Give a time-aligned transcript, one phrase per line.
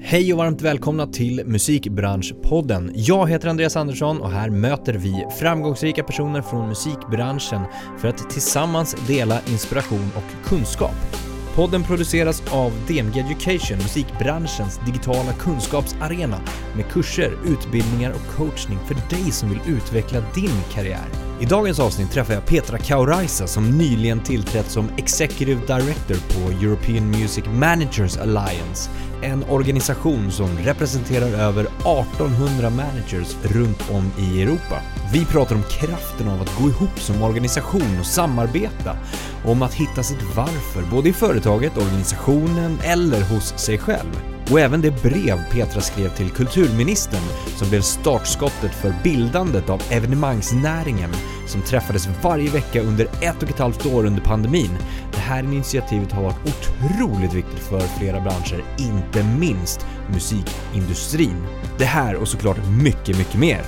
[0.00, 2.92] Hej och varmt välkomna till Musikbranschpodden.
[2.94, 7.62] Jag heter Andreas Andersson och här möter vi framgångsrika personer från musikbranschen
[7.98, 11.26] för att tillsammans dela inspiration och kunskap.
[11.54, 16.40] Podden produceras av DMG Education, musikbranschens digitala kunskapsarena
[16.76, 21.08] med kurser, utbildningar och coachning för dig som vill utveckla din karriär.
[21.40, 27.10] I dagens avsnitt träffar jag Petra Kauraisa som nyligen tillträtt som Executive Director på European
[27.10, 28.90] Music Managers Alliance,
[29.22, 34.82] en organisation som representerar över 1800 managers runt om i Europa.
[35.12, 38.96] Vi pratar om kraften av att gå ihop som organisation och samarbeta,
[39.44, 44.35] om att hitta sitt varför, både i företaget, organisationen eller hos sig själv.
[44.50, 47.22] Och även det brev Petra skrev till kulturministern
[47.56, 51.10] som blev startskottet för bildandet av evenemangsnäringen
[51.46, 54.70] som träffades varje vecka under ett och ett halvt år under pandemin.
[55.12, 61.46] Det här initiativet har varit otroligt viktigt för flera branscher, inte minst musikindustrin.
[61.78, 63.62] Det här och såklart mycket, mycket mer.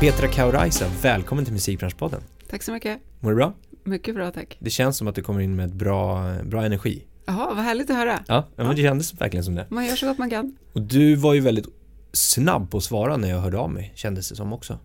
[0.00, 2.20] Petra Kauraisa, välkommen till Musikbranschpodden.
[2.50, 2.98] Tack så mycket.
[3.20, 3.54] Mår du bra?
[3.84, 4.56] Mycket bra, tack.
[4.60, 7.07] Det känns som att du kommer in med bra, bra energi.
[7.28, 8.24] Jaha, vad härligt att höra.
[8.28, 9.66] Ja, men det kändes verkligen som det.
[9.70, 10.56] Man gör så gott man kan.
[10.72, 11.66] Och du var ju väldigt
[12.12, 14.78] snabb på att svara när jag hörde av mig, kändes det som också.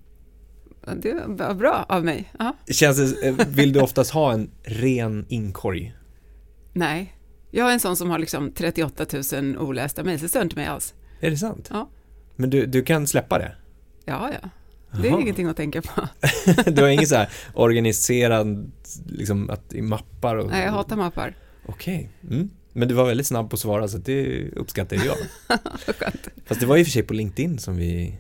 [1.02, 2.34] Det var bra av mig.
[2.68, 5.96] Känns det, eh, vill du oftast ha en ren inkorg?
[6.74, 7.14] Nej,
[7.52, 10.56] jag är en sån som har liksom 38 000 olästa mejl, så det stör inte
[10.56, 10.94] mig alls.
[11.20, 11.70] Är det sant?
[11.72, 11.90] Ja.
[12.36, 13.56] Men du, du kan släppa det?
[14.06, 14.50] Ja, ja.
[15.02, 15.22] Det är Jaha.
[15.22, 16.08] ingenting att tänka på.
[16.72, 18.72] Du har ingen så här organiserad,
[19.06, 20.50] liksom att i mappar och...
[20.50, 21.36] Nej, jag hatar mappar.
[21.66, 22.09] Okej.
[22.30, 22.50] Mm.
[22.73, 25.17] Men du var väldigt snabb på att svara så det uppskattar jag.
[26.45, 28.16] Fast det var ju i och för sig på LinkedIn som vi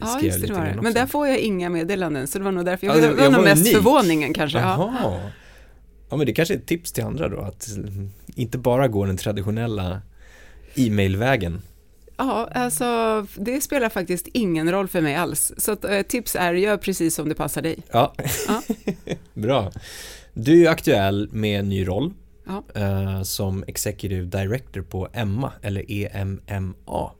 [0.00, 2.86] Ja, skrev lite grann Men där får jag inga meddelanden, så det var nog därför.
[2.86, 3.74] Jag, det- det var jag nog var mest unik.
[3.76, 4.58] förvåningen kanske.
[4.58, 4.92] Ja.
[5.02, 5.20] Jaha.
[6.08, 7.68] Ja men det kanske är ett tips till andra då att
[8.34, 10.02] inte bara gå den traditionella
[10.74, 11.62] e-mailvägen.
[12.16, 15.52] ja, alltså det spelar faktiskt ingen roll för mig alls.
[15.56, 17.78] Så att, eh, tips är, gör precis som det passar dig.
[17.92, 18.14] Ja,
[18.48, 18.62] Ja.
[19.34, 19.72] bra.
[20.34, 22.12] Du är aktuell med en ny roll.
[22.74, 27.10] Eh, som Executive Director på EMMA, eller EMMA,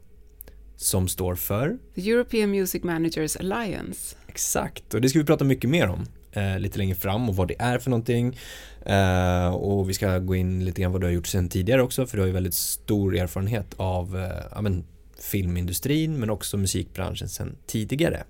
[0.75, 4.15] som står för The European Music Managers Alliance.
[4.27, 7.47] Exakt, och det ska vi prata mycket mer om eh, lite längre fram och vad
[7.47, 8.39] det är för någonting.
[8.85, 12.05] Eh, och vi ska gå in lite grann vad du har gjort sedan tidigare också
[12.05, 14.85] för du har ju väldigt stor erfarenhet av eh, ja, men,
[15.19, 18.23] filmindustrin men också musikbranschen sedan tidigare.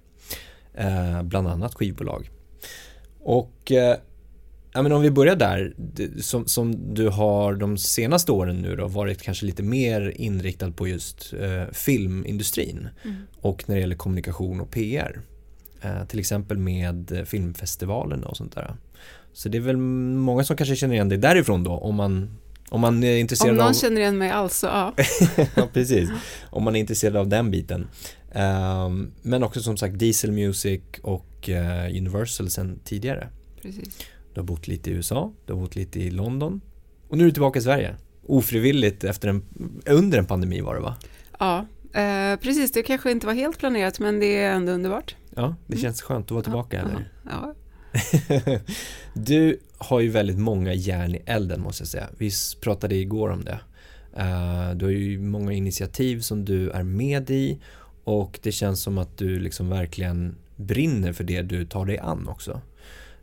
[0.73, 2.29] Eh, bland annat skivbolag.
[3.19, 3.97] Och eh,
[4.77, 5.73] ja, men om vi börjar där,
[6.21, 10.87] som, som du har de senaste åren nu då varit kanske lite mer inriktad på
[10.87, 12.89] just eh, filmindustrin
[13.41, 15.21] och när det gäller kommunikation och PR.
[15.81, 18.75] Eh, till exempel med eh, filmfestivalen och sånt där.
[19.33, 22.29] Så det är väl många som kanske känner igen dig därifrån då om man,
[22.69, 23.73] om man är intresserad Om någon av...
[23.73, 24.93] känner igen mig alls, så ja.
[25.55, 26.09] ja, precis.
[26.49, 27.87] Om man är intresserad av den biten.
[28.31, 33.27] Ehm, men också som sagt Diesel Music och eh, Universal sen tidigare.
[33.61, 34.07] Precis.
[34.37, 36.61] Du har bott lite i USA, du har bott lite i London
[37.07, 37.95] och nu är du tillbaka i Sverige.
[38.25, 39.43] Ofrivilligt efter en,
[39.85, 40.95] under en pandemi var det va?
[41.39, 41.65] Ja,
[42.01, 42.71] eh, precis.
[42.71, 45.15] Det kanske inte var helt planerat, men det är ändå underbart.
[45.35, 47.01] Ja, det känns skönt att vara tillbaka ja?
[47.31, 47.53] Ja,
[49.13, 52.07] du har ju väldigt många järn i elden måste jag säga.
[52.17, 52.31] Vi
[52.61, 53.59] pratade igår om det.
[54.17, 57.59] Eh, du har ju många initiativ som du är med i
[58.03, 62.27] och det känns som att du liksom verkligen brinner för det du tar dig an
[62.27, 62.61] också.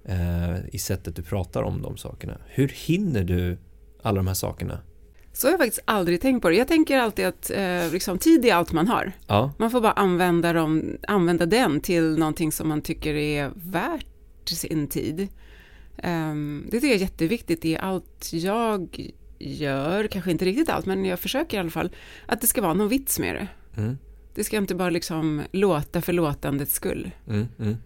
[0.05, 2.39] Eh, I sättet du pratar om de sakerna.
[2.47, 3.59] Hur hinner du
[4.03, 4.79] alla de här sakerna?
[5.33, 6.57] Så har jag faktiskt aldrig tänkt på det.
[6.57, 9.13] Jag tänker alltid att eh, liksom, tid är allt man har.
[9.27, 14.07] Ja, Man får bara använda, dem, använda den till någonting som man tycker är värt
[14.49, 15.29] sin tid.
[15.99, 21.05] Ehm, det tycker jag är jätteviktigt i allt jag gör, kanske inte riktigt allt, men
[21.05, 21.91] jag försöker i alla fall,
[22.27, 23.49] att det ska vara någon vits med det.
[23.81, 23.99] mm,
[24.35, 27.11] Det ska inte bara liksom låta för låtandets skull.
[27.29, 27.77] mm, mm.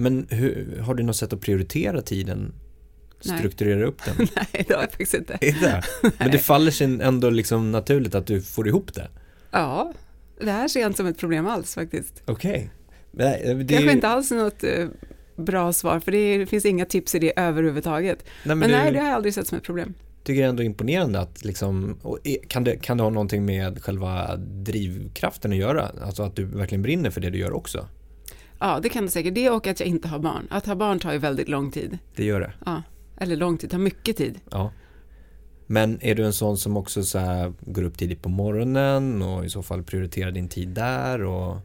[0.00, 2.52] Men hur, har du något sätt att prioritera tiden?
[3.24, 3.38] Nej.
[3.38, 4.14] Strukturera upp den?
[4.36, 5.38] Nej, det har jag faktiskt inte.
[5.40, 5.82] Det?
[6.18, 9.08] Men det faller sig ändå liksom naturligt att du får ihop det?
[9.50, 9.92] Ja,
[10.40, 12.22] det här ser jag inte som ett problem alls faktiskt.
[12.26, 12.70] Okej.
[13.10, 14.86] Nej, Det Kanske ju- inte alls något eh,
[15.36, 18.18] bra svar, för det, är, det finns inga tips i det överhuvudtaget.
[18.24, 19.94] Nej, men Men du nej, det har jag aldrig sett som ett problem.
[20.24, 21.96] tycker jag ändå imponerande att liksom,
[22.48, 25.90] kan det, kan det ha någonting med själva drivkraften att göra?
[26.02, 27.86] Alltså att du verkligen brinner för det du gör också?
[28.60, 29.34] Ja, det kan det säkert.
[29.34, 30.46] Det och att jag inte har barn.
[30.50, 31.98] Att ha barn tar ju väldigt lång tid.
[32.16, 32.52] Det gör det?
[32.66, 32.82] Ja,
[33.16, 34.40] eller lång tid, tar mycket tid.
[34.50, 34.72] Ja.
[35.66, 39.44] Men är du en sån som också så här går upp tidigt på morgonen och
[39.44, 41.56] i så fall prioriterar din tid där och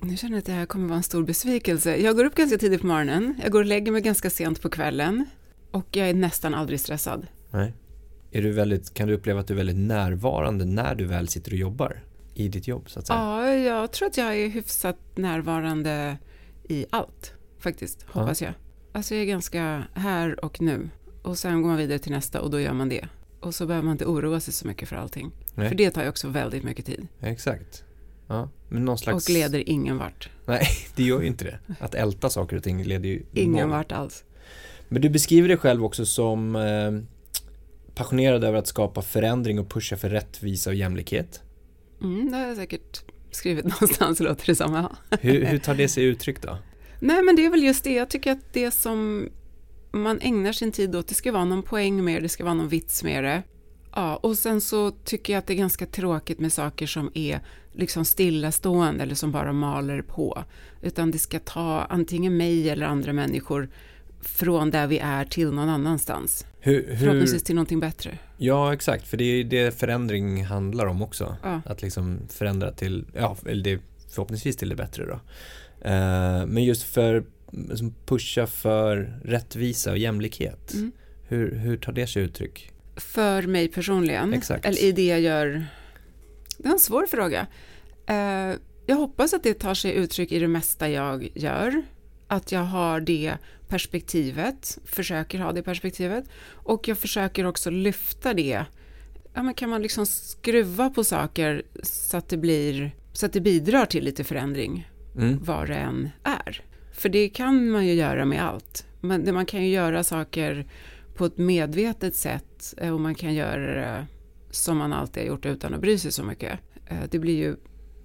[0.00, 1.96] Nu känner jag att det här kommer vara en stor besvikelse.
[1.96, 4.70] Jag går upp ganska tidigt på morgonen, jag går och lägger mig ganska sent på
[4.70, 5.24] kvällen
[5.70, 7.26] och jag är nästan aldrig stressad.
[7.50, 7.74] nej.
[8.30, 11.52] Är du väldigt, kan du uppleva att du är väldigt närvarande när du väl sitter
[11.52, 12.02] och jobbar
[12.34, 12.90] i ditt jobb?
[12.90, 13.18] Så att säga?
[13.18, 16.16] Ja, jag tror att jag är hyfsat närvarande
[16.68, 18.52] i allt, faktiskt, hoppas jag.
[18.92, 20.90] Alltså jag är ganska här och nu.
[21.22, 23.08] Och sen går man vidare till nästa och då gör man det.
[23.40, 25.32] Och så behöver man inte oroa sig så mycket för allting.
[25.54, 25.68] Nej.
[25.68, 27.06] För det tar ju också väldigt mycket tid.
[27.18, 27.84] Ja, exakt.
[28.26, 29.28] Ja, men någon slags...
[29.28, 30.30] Och leder ingen vart.
[30.46, 30.66] Nej,
[30.96, 31.58] det gör ju inte det.
[31.80, 34.24] Att älta saker och ting leder ju Ingen vart alls.
[34.88, 36.92] Men du beskriver dig själv också som eh,
[37.94, 41.42] passionerad över att skapa förändring och pusha för rättvisa och jämlikhet.
[42.04, 44.74] Mm, det har jag säkert skrivit någonstans, låter det som.
[44.74, 45.16] Ja.
[45.20, 46.58] Hur, hur tar det sig uttryck då?
[47.00, 47.92] Nej, men det är väl just det.
[47.92, 49.28] Jag tycker att det som
[49.92, 52.54] man ägnar sin tid åt, det ska vara någon poäng med det, det ska vara
[52.54, 53.42] någon vits med det.
[53.94, 57.40] Ja, och sen så tycker jag att det är ganska tråkigt med saker som är
[57.72, 60.44] liksom stillastående eller som bara maler på.
[60.82, 63.68] Utan det ska ta antingen mig eller andra människor
[64.20, 66.46] från där vi är till någon annanstans.
[66.64, 66.96] Hur, hur...
[66.96, 68.18] Förhoppningsvis till någonting bättre.
[68.36, 69.08] Ja, exakt.
[69.08, 71.36] För det är det förändring handlar om också.
[71.42, 71.60] Ja.
[71.66, 73.80] Att liksom förändra till, ja, eller det,
[74.10, 75.20] förhoppningsvis till det bättre då.
[75.88, 77.24] Eh, men just för,
[77.74, 80.74] som pusha för rättvisa och jämlikhet.
[80.74, 80.92] Mm.
[81.28, 82.70] Hur, hur tar det sig uttryck?
[82.96, 84.64] För mig personligen, Exakt.
[84.64, 85.66] eller i det jag gör.
[86.58, 87.46] Det är en svår fråga.
[88.06, 88.56] Eh,
[88.86, 91.82] jag hoppas att det tar sig uttryck i det mesta jag gör.
[92.34, 93.34] Att jag har det
[93.68, 96.24] perspektivet, försöker ha det perspektivet.
[96.50, 98.64] Och jag försöker också lyfta det.
[99.34, 103.40] Ja, men kan man liksom skruva på saker så att det blir så att det
[103.40, 105.38] bidrar till lite förändring, Mm.
[105.42, 106.62] vad det än är.
[106.92, 108.86] För det kan man ju göra med allt.
[109.00, 110.66] Man, man kan ju göra saker
[111.14, 114.06] på ett medvetet sätt eh, och man kan göra det
[114.50, 116.58] som man alltid har gjort utan att bry sig så mycket.
[116.86, 117.56] Eh, Det blir ju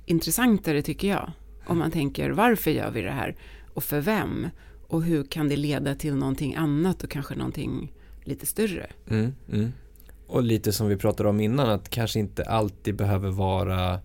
[0.05, 1.31] intressantare tycker jag.
[1.65, 3.35] Om man tänker varför gör vi det här
[3.79, 4.47] och för vem
[4.87, 7.91] och hur kan det leda till någonting annat och kanske någonting
[8.23, 8.87] lite större.
[9.09, 9.71] Mm, mm.
[10.27, 13.99] Och lite som vi pratade om innan, att kanske inte alltid behöver vara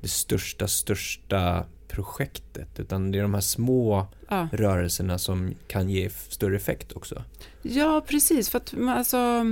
[0.00, 6.10] det största, största projektet, utan det är de här små Ja, rörelserna som kan ge
[6.10, 7.22] större effekt också.
[7.62, 8.48] ja precis.
[8.48, 9.44] För att alltså,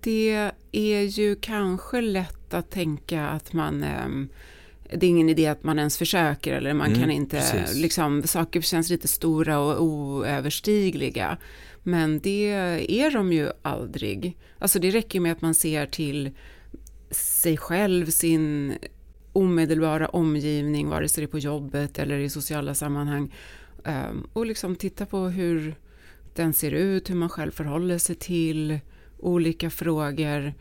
[0.00, 4.28] det är ju kanske lätt att tänka att man ehm,
[4.96, 7.76] det är ingen idé att man ens försöker eller man Mm, kan inte, precis.
[7.82, 11.36] liksom, saker känns lite stora och oöverstigliga.
[11.82, 12.48] Men det
[12.88, 14.36] är de ju aldrig.
[14.58, 16.30] Alltså det räcker med att man ser till
[17.10, 18.74] sig själv, sin
[19.32, 23.34] omedelbara omgivning, vare sig det är på jobbet eller i sociala sammanhang.
[23.84, 25.74] ehm, Och liksom titta på hur
[26.34, 28.78] den ser ut, hur man själv förhåller sig till
[29.18, 30.54] olika frågor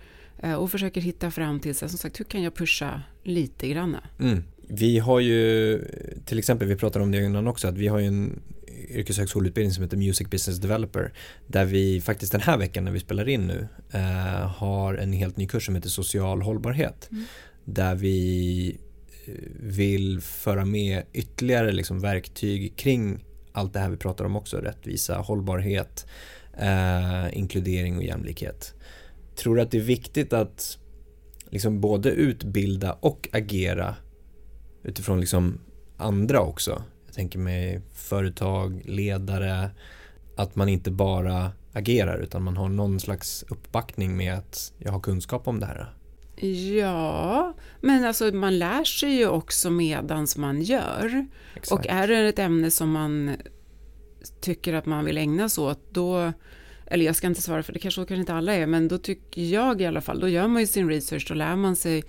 [0.57, 4.03] och försöker hitta fram till, så som sagt, hur kan jag pusha lite granna?
[4.19, 4.43] Mm.
[4.67, 5.81] Vi har ju,
[6.25, 8.41] till exempel, vi pratade om det innan också, att vi har ju en
[8.89, 11.13] yrkeshögskoleutbildning som heter Music Business Developer
[11.47, 15.37] där vi faktiskt den här veckan när vi spelar in nu eh, har en helt
[15.37, 17.23] ny kurs som heter social hållbarhet Mm.
[17.65, 18.77] där vi
[19.25, 24.57] eh, vill föra med ytterligare liksom verktyg kring allt det här vi pratar om också,
[24.57, 26.07] rättvisa, hållbarhet,
[26.57, 28.73] eh, inkludering och jämlikhet.
[29.39, 30.77] Tror du att det är viktigt att
[31.49, 33.95] liksom både utbilda och agera
[34.83, 35.59] utifrån liksom
[35.97, 36.83] andra också?
[37.05, 39.69] Jag tänker mig företag, ledare,
[40.37, 44.99] att man inte bara agerar utan man har någon slags uppbackning med att jag har
[44.99, 45.93] kunskap om det här.
[46.77, 51.27] Ja, men alltså man lär sig ju också medans man gör.
[51.55, 51.71] Exakt.
[51.71, 53.35] Och är det ett ämne som man
[54.41, 56.33] tycker att man vill ägna sig åt, då,
[56.89, 59.41] eller jag ska inte svara för det kanske, kanske inte alla är, men då tycker
[59.41, 62.03] jag i alla fall, då gör man ju sin research, då lär man sig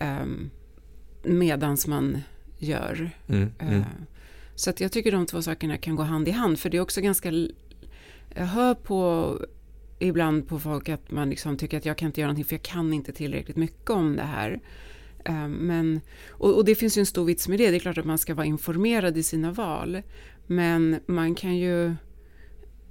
[0.00, 0.50] um,
[1.22, 2.18] medans man
[2.58, 3.10] gör.
[3.28, 3.74] Mm, mm.
[3.74, 3.86] Eh,
[4.54, 6.80] Så att jag tycker de två sakerna kan gå hand i hand, för det är
[6.80, 7.32] också ganska...
[8.34, 9.38] Jag hör på
[9.98, 12.62] ibland på folk att man liksom tycker att jag kan inte göra någonting för jag
[12.62, 14.60] kan inte tillräckligt mycket om det här.
[15.24, 17.98] Eh, Men, och, och det finns ju en stor vits med det, det är klart
[17.98, 20.02] att man ska vara informerad i sina val.
[20.46, 21.94] Men man kan ju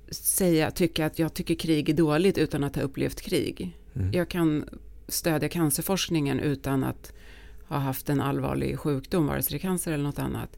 [0.10, 3.78] säga, tycka att jag tycker krig är dåligt utan att ha upplevt krig.
[3.96, 4.12] Mm.
[4.14, 4.66] Jag kan
[5.08, 7.14] stödja cancerforskningen utan att
[7.68, 10.58] ha haft en allvarlig sjukdom, vare sig det är cancer eller något annat.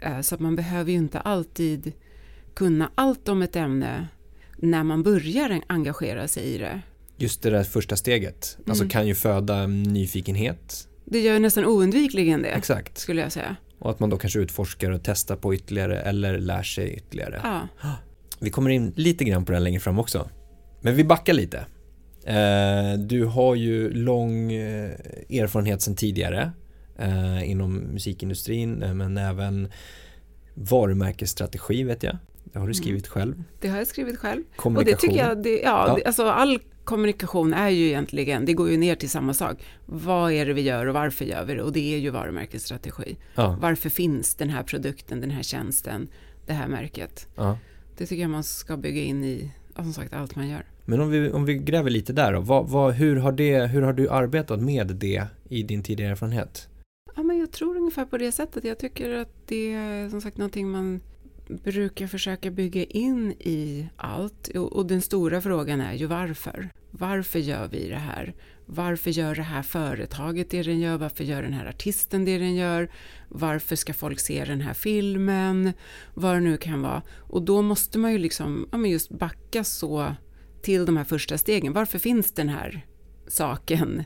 [0.00, 1.92] Eh, Så att man behöver ju inte alltid
[2.54, 4.08] kunna allt om ett ämne
[4.58, 6.80] när man börjar engagera sig i det.
[7.16, 8.90] Just det där första steget, alltså Mm.
[8.90, 10.88] kan ju föda en nyfikenhet.
[11.04, 12.98] Det gör ju nästan oundvikligen det, Exakt.
[12.98, 13.56] skulle jag säga.
[13.78, 17.40] Och att man då kanske utforskar och testar på ytterligare eller lär sig ytterligare.
[17.42, 17.68] Ja,
[18.44, 20.28] Vi kommer in lite grann på här längre fram också.
[20.80, 21.66] Men vi backar lite.
[22.24, 24.90] Eh, du har ju lång eh,
[25.30, 26.52] erfarenhet sedan tidigare
[26.98, 29.68] eh, inom musikindustrin men även
[30.54, 32.16] varumärkesstrategi vet jag.
[32.44, 33.42] Det har du skrivit själv.
[33.60, 34.40] det har jag skrivit själv.
[34.40, 35.10] Och det Kommunikation.
[35.10, 35.94] tycker jag, det, ja, Ja.
[35.94, 39.56] Det, alltså all kommunikation är ju egentligen, det går ju ner till samma sak.
[39.86, 41.62] Vad är det vi gör och varför gör vi det?
[41.62, 43.16] Och det är ju varumärkesstrategi.
[43.34, 43.58] Ja.
[43.60, 46.08] Varför finns den här produkten, den här tjänsten,
[46.46, 47.28] det här märket?
[47.34, 47.58] Ja.
[47.96, 50.66] Det tycker jag man ska bygga in i, som sagt, allt man gör.
[50.84, 53.82] Men om vi, om vi gräver lite där då, vad, vad, hur, har det, hur
[53.82, 56.68] har du arbetat med det i din tidigare erfarenhet?
[57.16, 58.64] Ja, men jag tror ungefär på det sättet.
[58.64, 61.00] Jag tycker att det är som sagt någonting man
[61.48, 64.48] brukar försöka bygga in i allt.
[64.48, 66.70] Och och den stora frågan är ju varför.
[66.90, 68.34] Varför gör vi det här?
[68.66, 70.98] Varför gör det här företaget det den gör?
[70.98, 72.90] Varför gör den här artisten det den gör?
[73.28, 75.72] Varför ska folk se den här filmen?
[76.14, 77.02] Vad det nu kan vara.
[77.18, 80.14] Och då måste man ju liksom, ja men just backa så
[80.62, 81.72] till de här första stegen.
[81.72, 82.86] Varför finns den här
[83.28, 84.04] saken?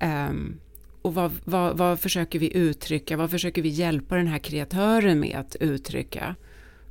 [0.00, 0.60] Um,
[1.02, 3.16] och vad, vad, vad försöker vi uttrycka?
[3.16, 6.36] Vad försöker vi hjälpa den här kreatören med att uttrycka?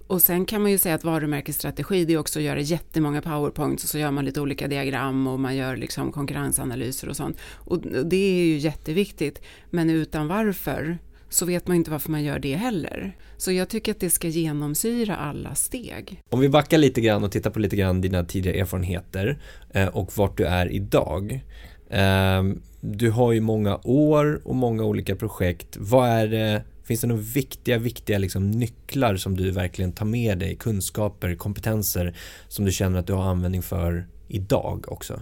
[0.07, 3.83] Och sen kan man ju säga att varumärkesstrategi det är också att göra jättemånga powerpoints
[3.83, 7.37] och så gör man lite olika diagram och man gör liksom konkurrensanalyser och sånt.
[7.53, 9.41] Och det är ju jätteviktigt.
[9.69, 10.97] Men utan varför
[11.29, 13.17] så vet man inte varför man gör det heller.
[13.37, 16.21] Så jag tycker att det ska genomsyra alla steg.
[16.29, 19.39] Om vi backar lite grann och tittar på lite grann dina tidigare erfarenheter
[19.73, 21.43] eh, och vart du är idag.
[21.89, 25.77] Ehm, du har ju många år och många olika projekt.
[25.79, 30.37] Vad är det, finns det några viktiga, viktiga liksom nycklar som du verkligen tar med
[30.37, 32.15] dig, kunskaper, kompetenser
[32.47, 35.21] som du känner att du har användning för idag också?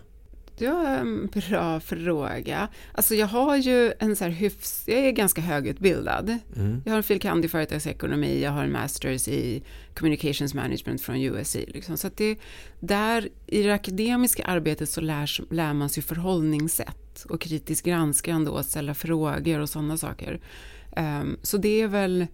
[0.57, 2.67] Det var en bra fråga.
[2.91, 4.83] Alltså jag har ju en så här hyfs...
[4.87, 6.37] Jag är ganska högutbildad.
[6.55, 6.81] Mm.
[6.85, 7.45] Jag har en fil.
[7.45, 11.55] i företagsekonomi, jag har en masters i communications management från USC.
[11.55, 11.97] Liksom.
[11.97, 12.37] Så att det,
[12.79, 18.65] där i det akademiska arbetet så lär, lär man sig förhållningssätt och kritiskt granskande och
[18.65, 20.39] ställa frågor och sådana saker.
[20.97, 22.27] Um, så det är väl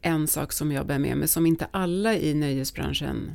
[0.00, 3.32] en sak som jag bär med mig som inte alla i nöjesbranschen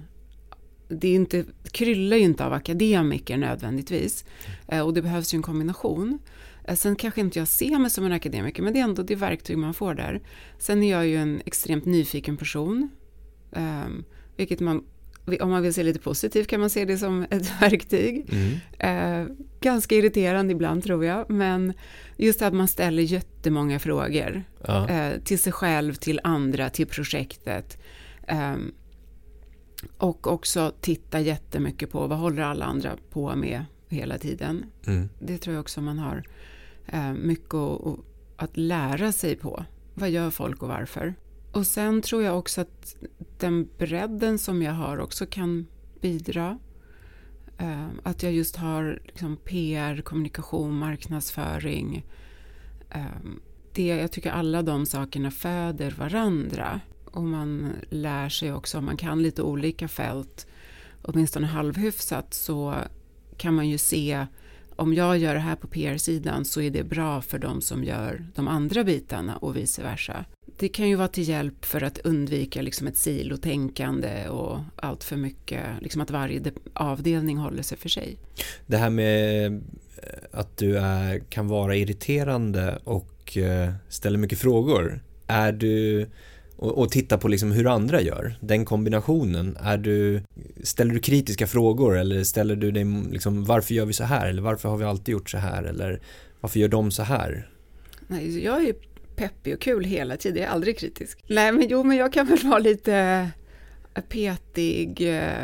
[0.89, 4.25] det är inte, kryllar ju inte av akademiker nödvändigtvis.
[4.67, 6.19] Eh, och det behövs ju en kombination.
[6.63, 9.15] Eh, sen kanske inte jag ser mig som en akademiker, men det är ändå det
[9.15, 10.21] verktyg man får där.
[10.59, 12.89] Sen är jag ju en extremt nyfiken person.
[13.51, 13.87] Eh,
[14.37, 14.83] vilket man,
[15.41, 18.29] om man vill se lite positivt kan man se det som ett verktyg.
[18.31, 18.59] Mm.
[18.79, 21.73] Eh, ganska irriterande ibland tror jag, men
[22.19, 24.43] just att man ställer jättemånga frågor.
[24.67, 24.89] Ja.
[24.89, 27.77] Eh, till sig själv, till andra, till projektet.
[28.27, 28.71] Um,
[29.97, 34.65] och också titta jättemycket på vad håller alla andra på med hela tiden.
[34.87, 35.09] Mm.
[35.19, 36.23] Det tror jag också man har
[36.85, 37.99] eh, mycket att,
[38.35, 39.65] att lära sig på.
[39.93, 41.15] Vad gör folk och varför?
[41.51, 42.95] Och sen tror jag också att
[43.37, 45.65] den bredden som jag har också kan
[46.01, 46.59] bidra.
[47.59, 52.05] Eh, att jag just har liksom PR, kommunikation, marknadsföring.
[52.89, 53.01] Eh,
[53.73, 58.97] det, jag tycker alla de sakerna föder varandra och man lär sig också, om man
[58.97, 60.47] kan lite olika fält,
[61.01, 62.75] åtminstone halvhyfsat, så
[63.37, 64.25] kan man ju se
[64.79, 68.25] om jag gör det här på PR-sidan så är det bra för de som gör
[68.35, 70.25] de andra bitarna och vice versa.
[70.57, 75.15] Det kan ju vara till hjälp för att undvika liksom ett silotänkande och allt för
[75.15, 78.17] mycket, liksom att varje avdelning håller sig för sig.
[78.67, 79.59] Det här med eh,
[80.31, 85.03] att du är, kan vara irriterande och eh, ställer mycket frågor.
[85.27, 86.07] Är du
[86.59, 89.57] och, och titta på liksom hur andra gör, den kombinationen.
[89.61, 90.21] Är du,
[90.63, 94.41] ställer du kritiska frågor eller ställer du dig liksom varför gör vi så här eller
[94.41, 95.99] varför har vi alltid gjort så här eller
[96.39, 97.49] varför gör de så här?
[98.07, 98.75] Nej, jag är
[99.15, 101.23] peppig och kul hela tiden, jag är aldrig kritisk.
[101.27, 102.95] Nej, men jo, men jag kan väl vara lite
[103.93, 105.17] eh, petig.
[105.17, 105.43] Eh,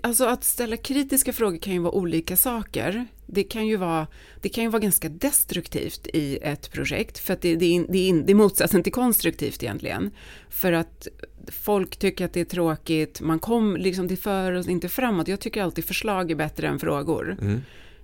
[0.00, 3.06] alltså att ställa kritiska frågor kan ju vara olika saker.
[3.26, 4.06] Det kan ju vara,
[4.40, 8.32] det kan ju vara ganska destruktivt i ett projekt, för att det, det, det, det
[8.32, 10.10] är motsatsen till konstruktivt egentligen.
[10.48, 11.08] För att
[11.48, 15.28] folk tycker att det är tråkigt, man kom liksom, det för oss inte framåt.
[15.28, 17.36] Jag tycker alltid förslag är bättre än frågor.
[17.40, 17.60] Mm.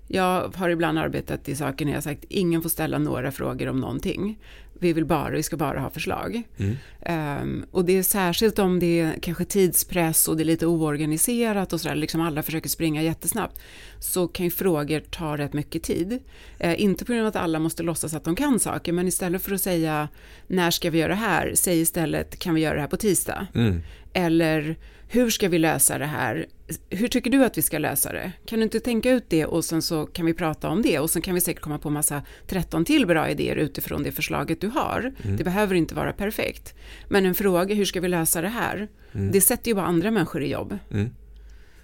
[0.07, 3.81] Jag har ibland arbetat i saker när jag sagt ingen får ställa några frågor om
[3.81, 4.39] någonting.
[4.83, 6.43] Vi vill bara, vi ska bara ha förslag.
[6.59, 7.43] Mm.
[7.43, 11.73] Um, och det är särskilt om det är kanske tidspress och det är lite oorganiserat
[11.73, 13.61] och sådär, liksom alla försöker springa jättesnabbt,
[13.99, 16.19] så kan ju frågor ta rätt mycket tid.
[16.65, 19.43] Uh, inte på grund av att alla måste låtsas att de kan saker, men istället
[19.43, 20.09] för att säga
[20.47, 23.47] när ska vi göra det här, säg istället kan vi göra det här på tisdag?
[23.55, 23.81] Mm.
[24.13, 24.77] Eller
[25.09, 26.47] hur ska vi lösa det här?
[26.91, 28.33] Hur tycker du att vi ska lösa det?
[28.47, 31.11] Kan du inte tänka ut det och sen så kan vi prata om det och
[31.11, 34.69] sen kan vi säkert komma på massa 13 till bra idéer utifrån det förslaget du
[34.69, 35.15] har.
[35.23, 35.37] Mm.
[35.37, 36.75] Det behöver inte vara perfekt.
[37.09, 38.89] Men en fråga, hur ska vi lösa det här?
[39.13, 39.33] Mm.
[39.33, 40.79] Det sätter ju bara andra människor i jobb.
[40.91, 41.11] Mm.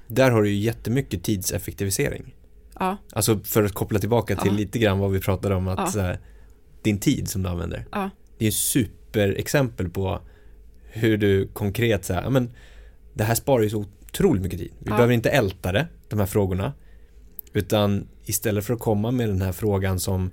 [0.07, 2.35] Där har du ju jättemycket tidseffektivisering.
[2.79, 2.97] Ja.
[3.13, 4.59] Alltså för att koppla tillbaka till ja.
[4.59, 6.03] lite grann vad vi pratade om att ja.
[6.03, 6.19] här,
[6.83, 7.87] din tid som du använder.
[7.93, 8.11] Ja.
[8.39, 10.21] Det är ett superexempel på
[10.83, 12.51] hur du konkret så här, men
[13.15, 14.73] det här sparar ju så otroligt mycket tid.
[14.79, 14.97] Vi Ja.
[14.97, 16.73] behöver inte älta det, de här frågorna.
[17.53, 20.31] Utan istället för att komma med den här frågan som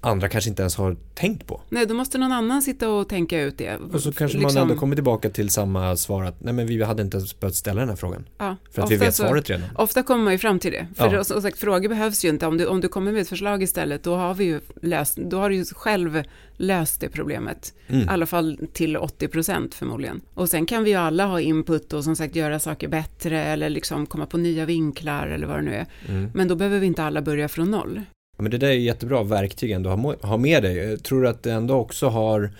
[0.00, 1.60] andra kanske inte ens har tänkt på.
[1.68, 3.76] Nej, då måste någon annan sitta och tänka ut det.
[3.92, 4.54] Och så kanske liksom...
[4.54, 7.54] man hade kommit tillbaka till samma svar att nej men vi hade inte ens behövt
[7.54, 8.28] ställa den här frågan.
[8.38, 9.68] Ja, för att vi vet svaret redan.
[9.74, 10.86] Ofta kommer man ju fram till det.
[10.94, 11.24] För ja.
[11.24, 12.46] som sagt, frågor behövs ju inte.
[12.46, 15.38] Om du, om du kommer med ett förslag istället, då har vi ju löst, då
[15.38, 16.22] har du ju själv
[16.56, 17.74] löst det problemet.
[17.88, 18.02] Mm.
[18.02, 20.20] I alla fall till 80 procent förmodligen.
[20.34, 23.70] Och sen kan vi ju alla ha input och som sagt göra saker bättre eller
[23.70, 25.86] liksom komma på nya vinklar eller vad det nu är.
[26.08, 26.30] Mm.
[26.34, 28.02] Men då behöver vi inte alla börja från noll.
[28.38, 30.76] Men det där är jättebra verktyg ändå att ha med dig.
[30.76, 32.50] Jag tror att du ändå också har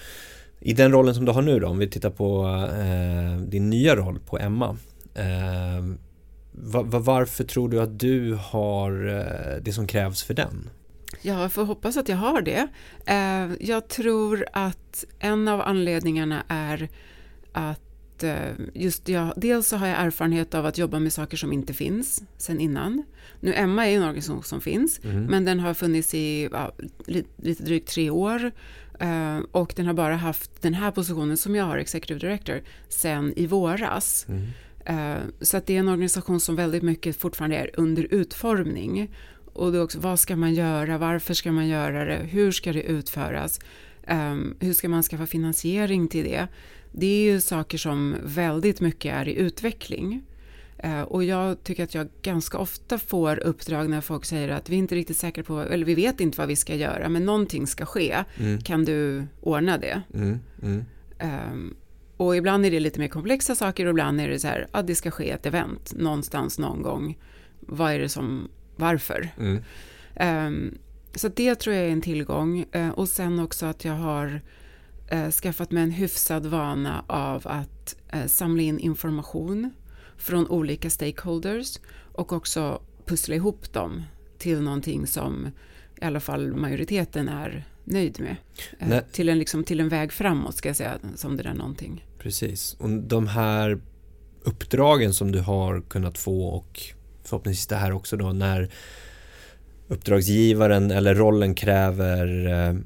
[0.61, 2.47] i den rollen som du har nu då, om vi tittar på
[2.79, 4.77] eh, din nya roll på Emma.
[5.15, 5.85] Eh,
[6.53, 10.71] va, va, varför tror du att du har eh, det som krävs för den?
[11.23, 12.69] Jag får hoppas att jag har det.
[13.07, 16.89] Eh, jag tror att en av anledningarna är
[17.53, 17.88] att
[18.23, 21.75] Eh, just jag, dels så har jag erfarenhet av att jobba med saker som inte
[21.75, 23.03] finns sen innan.
[23.41, 25.25] Nu Emma är en organisation som finns, mm.
[25.25, 26.73] men den har funnits i ja,
[27.37, 28.53] lite drygt tre år.
[29.03, 33.33] Uh, och den har bara haft den här positionen som jag har, Executive Director, sen
[33.37, 34.27] i våras.
[34.29, 34.47] Mm.
[35.41, 39.11] Så att det är en organisation som väldigt mycket fortfarande är under utformning.
[39.53, 42.83] Och då också, vad ska man göra, varför ska man göra det, hur ska det
[42.83, 43.61] utföras,
[44.61, 46.49] hur ska man skaffa finansiering till det
[46.99, 50.23] det är ju saker som väldigt mycket är i utveckling.
[50.79, 54.75] Eh, och jag tycker att jag ganska ofta får uppdrag när folk säger att vi
[54.75, 57.67] är inte riktigt säkra på, eller vi vet inte vad vi ska göra, men någonting
[57.67, 58.25] ska ske.
[58.37, 58.61] Mm.
[58.61, 60.03] Kan du ordna det?
[60.15, 60.39] Mm.
[60.63, 60.85] Mm.
[61.53, 61.77] Um,
[62.17, 64.87] och ibland är det lite mer komplexa saker och ibland är det så här, att
[64.87, 67.19] det ska ske ett event någonstans någon gång.
[67.61, 69.29] Vad är det som, varför?
[70.21, 70.79] Um,
[71.15, 72.65] så det tror jag är en tillgång.
[72.77, 74.41] Uh, och sen också att jag har
[75.11, 79.71] eh, skaffat mig en hyfsad vana av att eh, samla in information
[80.17, 81.79] från olika stakeholders
[82.13, 84.03] och också pussla ihop dem
[84.39, 85.47] till någonting som
[86.01, 88.37] i alla fall majoriteten är nöjd med.
[88.79, 92.07] Eh, till, en, liksom, till en väg framåt ska jag säga, som det där någonting.
[92.19, 93.81] Precis, och de här
[94.43, 96.81] uppdragen som du har kunnat få och
[97.25, 98.71] förhoppningsvis det här också då när
[99.89, 102.81] uppdragsgivaren eller rollen kräver eh,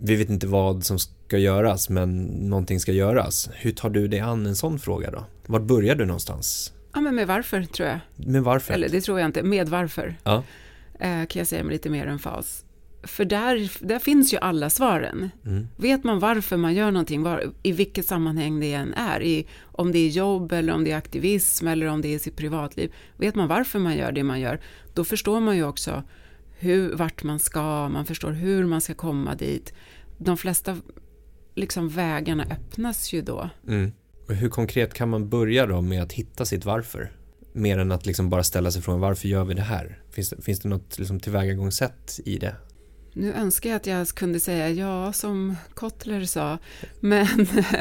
[0.00, 3.50] vi vet inte vad som ska göras men någonting ska göras.
[3.54, 5.24] Hur tar du dig an en sån fråga då?
[5.46, 6.72] Var börjar du någonstans?
[6.94, 7.98] Ja men med varför tror jag.
[8.16, 8.74] Med varför?
[8.74, 10.16] Eller det tror jag inte, med varför.
[10.24, 10.42] Ja.
[11.00, 12.64] Eh, kan jag säga med lite mer än fas.
[13.02, 15.30] För där, där finns ju alla svaren.
[15.46, 15.68] Mm.
[15.76, 19.92] Vet man varför man gör någonting, var, i vilket sammanhang det än är, i, om
[19.92, 23.34] det är jobb eller om det är aktivism eller om det är sitt privatliv, vet
[23.34, 24.60] man varför man gör det man gör,
[24.94, 26.02] då förstår man ju också
[26.58, 29.72] hur, vart man ska, man förstår hur man ska komma dit.
[30.18, 30.76] De flesta
[31.54, 33.50] liksom vägarna öppnas ju då.
[33.68, 33.92] Mm.
[34.28, 37.12] hur konkret kan man börja då med att hitta sitt varför?
[37.52, 39.98] Mer än att liksom bara ställa sig frågan varför gör vi det här?
[40.10, 42.56] Finns det, finns det något liksom tillvägagångssätt i det?
[43.12, 46.58] Nu önskar jag att jag kunde säga ja som Kotler sa,
[47.00, 47.26] men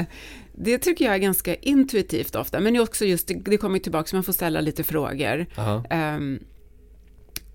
[0.55, 2.59] det tycker jag är ganska intuitivt ofta.
[2.59, 5.45] Men också just, det kommer tillbaka, man får ställa lite frågor
[5.91, 6.39] um,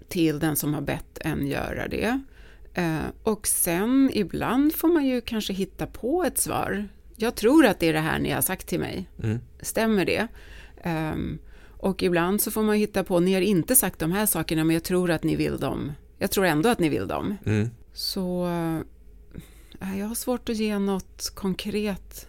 [0.08, 2.20] till den som har bett en göra det.
[2.74, 6.88] Eh, och sen ibland får man ju kanske hitta på ett svar.
[7.16, 9.08] Jag tror att det är det här ni har sagt till mig.
[9.22, 9.38] Mm.
[9.60, 10.28] Stämmer det?
[10.84, 11.38] Um,
[11.78, 14.74] och ibland så får man hitta på, ni har inte sagt de här sakerna men
[14.74, 15.92] jag tror att ni vill dem.
[16.18, 17.36] Jag tror ändå att ni vill dem.
[17.46, 17.70] Mm.
[17.92, 18.46] Så
[19.80, 22.28] äh, jag har svårt att ge något konkret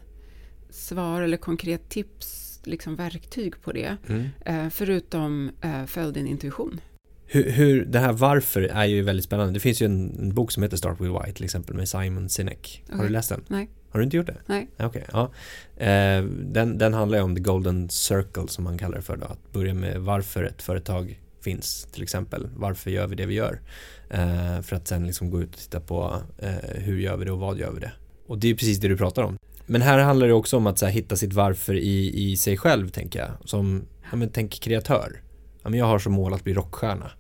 [0.69, 3.97] svar eller konkret tips, liksom verktyg på det.
[4.07, 4.29] Mm.
[4.49, 5.51] Uh, förutom
[5.87, 6.81] följ din intuition.
[7.31, 9.53] Hur, hur, det här varför är ju väldigt spännande.
[9.53, 12.29] Det finns ju en, en bok som heter Start with Why till exempel med Simon
[12.29, 12.83] Sinek.
[12.91, 13.43] Har du läst den?
[13.47, 13.69] Nej.
[13.89, 14.37] Har du inte gjort det?
[14.45, 14.67] Nej.
[14.79, 15.31] Okay, ja.
[15.77, 19.25] Eh, den, den handlar ju om the golden circle som man kallar det för då.
[19.25, 22.47] Att börja med varför ett företag finns till exempel.
[22.55, 23.61] Varför gör vi det vi gör?
[24.09, 27.31] Eh, för att sen liksom gå ut och titta på eh, hur gör vi det
[27.31, 27.91] och vad gör vi det?
[28.27, 29.37] Och det är precis det du pratar om.
[29.65, 32.89] Men här handlar det också om att här, hitta sitt varför i, i sig själv
[32.89, 33.31] tänker jag.
[33.49, 35.21] Som, ja men tänk kreatör.
[35.63, 37.11] Ja, men jag har som mål att bli rockstjärna.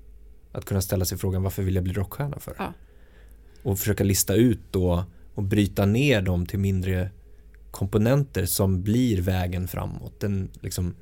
[0.51, 2.55] Att kunna ställa sig frågan varför vill jag bli rockstjärna för?
[2.57, 2.73] Ja.
[3.63, 7.09] Och försöka lista ut då och bryta ner dem till mindre
[7.71, 10.19] komponenter som blir vägen framåt.
[10.19, 10.95] Den liksom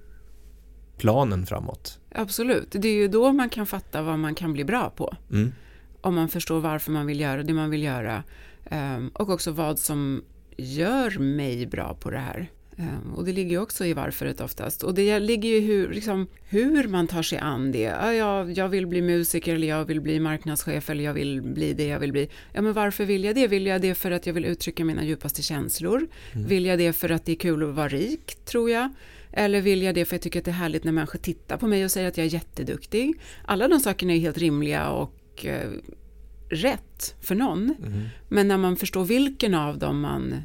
[0.98, 2.00] planen framåt.
[2.12, 5.16] Absolut, det är ju då man kan fatta vad man kan bli bra på.
[5.32, 5.54] Mm.
[6.02, 8.24] Om man förstår varför man vill göra det man vill göra.
[8.72, 10.24] Um, och också vad som
[10.58, 12.52] gör mig bra på det här.
[12.78, 14.84] Ehm, och det ligger ju också i varföret oftast.
[14.84, 17.80] Och det ligger ju hur, liksom, hur man tar sig an det.
[17.80, 21.74] Ja, jag, jag vill bli musiker eller jag vill bli marknadschef eller jag vill bli
[21.74, 22.30] det jag vill bli.
[22.54, 23.48] Ja, men varför vill jag det?
[23.48, 26.08] Vill jag det för att jag vill uttrycka mina djupaste känslor?
[26.34, 26.48] Mm.
[26.48, 28.90] Vill jag det för att det är kul att vara rik, tror jag?
[29.32, 31.58] Eller vill jag det för att jag tycker att det är härligt när människor tittar
[31.58, 33.20] på mig och säger att jag är jätteduktig?
[33.46, 35.70] Alla de sakerna är helt rimliga och eh,
[36.50, 37.76] rätt för någon.
[37.86, 38.04] Mm.
[38.28, 40.36] Men när man förstår vilken av dem man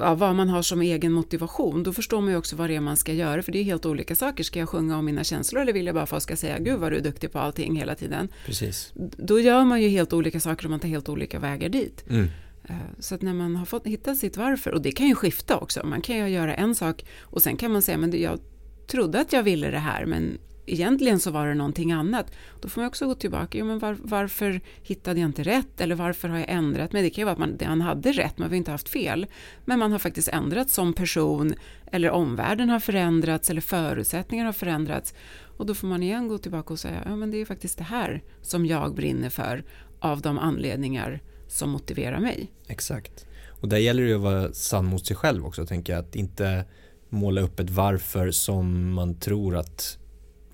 [0.00, 2.80] ja, vad man har som egen motivation, då förstår man ju också vad det är
[2.80, 4.44] man ska göra, för det är helt olika saker.
[4.44, 6.92] Ska jag sjunga om mina känslor eller vill jag bara folk ska säga gud vad
[6.92, 8.28] du är duktig på allting hela tiden?
[8.46, 8.92] Precis.
[9.16, 12.04] Då gör man ju helt olika saker och man tar helt olika vägar dit.
[12.08, 12.28] Mm.
[12.64, 15.58] Eh, så att när man har fått hitta sitt varför, och det kan ju skifta
[15.58, 18.40] också, man kan ju göra en sak och sen kan man säga men jag
[18.86, 22.32] trodde att jag ville det här men egentligen så var det någonting annat.
[22.60, 25.94] Då får man också gå tillbaka, jo, men var, varför hittade jag inte rätt eller
[25.94, 27.02] varför har jag ändrat mig?
[27.02, 29.26] Det kan ju vara att man, man hade rätt, man har inte haft fel.
[29.64, 31.54] Men man har faktiskt ändrats som person
[31.92, 35.14] eller omvärlden har förändrats eller förutsättningar har förändrats.
[35.56, 37.84] Och då får man igen gå tillbaka och säga, ja men det är faktiskt det
[37.84, 39.64] här som jag brinner för
[40.00, 42.52] av de anledningar som motiverar mig.
[42.66, 43.26] Exakt.
[43.60, 46.00] Och där gäller det att vara sann mot sig själv också, tänker jag.
[46.00, 46.64] Att inte
[47.08, 49.98] måla upp ett varför som man tror att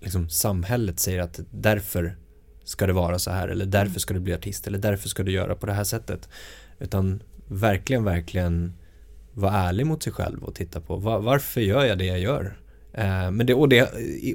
[0.03, 2.17] liksom, samhället säger att därför
[2.65, 5.33] ska det vara så här eller därför ska du bli artist eller därför ska du
[5.33, 6.29] göra på det här sättet.
[6.79, 8.73] Utan verkligen, verkligen
[9.33, 12.59] vara ärlig mot sig själv och titta på var, varför gör jag det jag gör?
[12.93, 13.89] Eh, men det, och det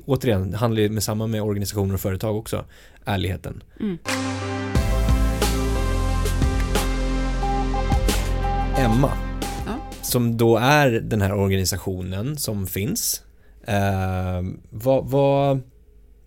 [0.06, 2.66] återigen handlar ju med samma med organisationer och företag också,
[3.06, 3.64] ärligheten.
[3.80, 3.98] Mm.
[8.78, 9.12] Emma,
[9.66, 9.92] ja.
[10.02, 13.24] som då är den här organisationen som finns
[13.68, 15.62] Eh, vad, vad,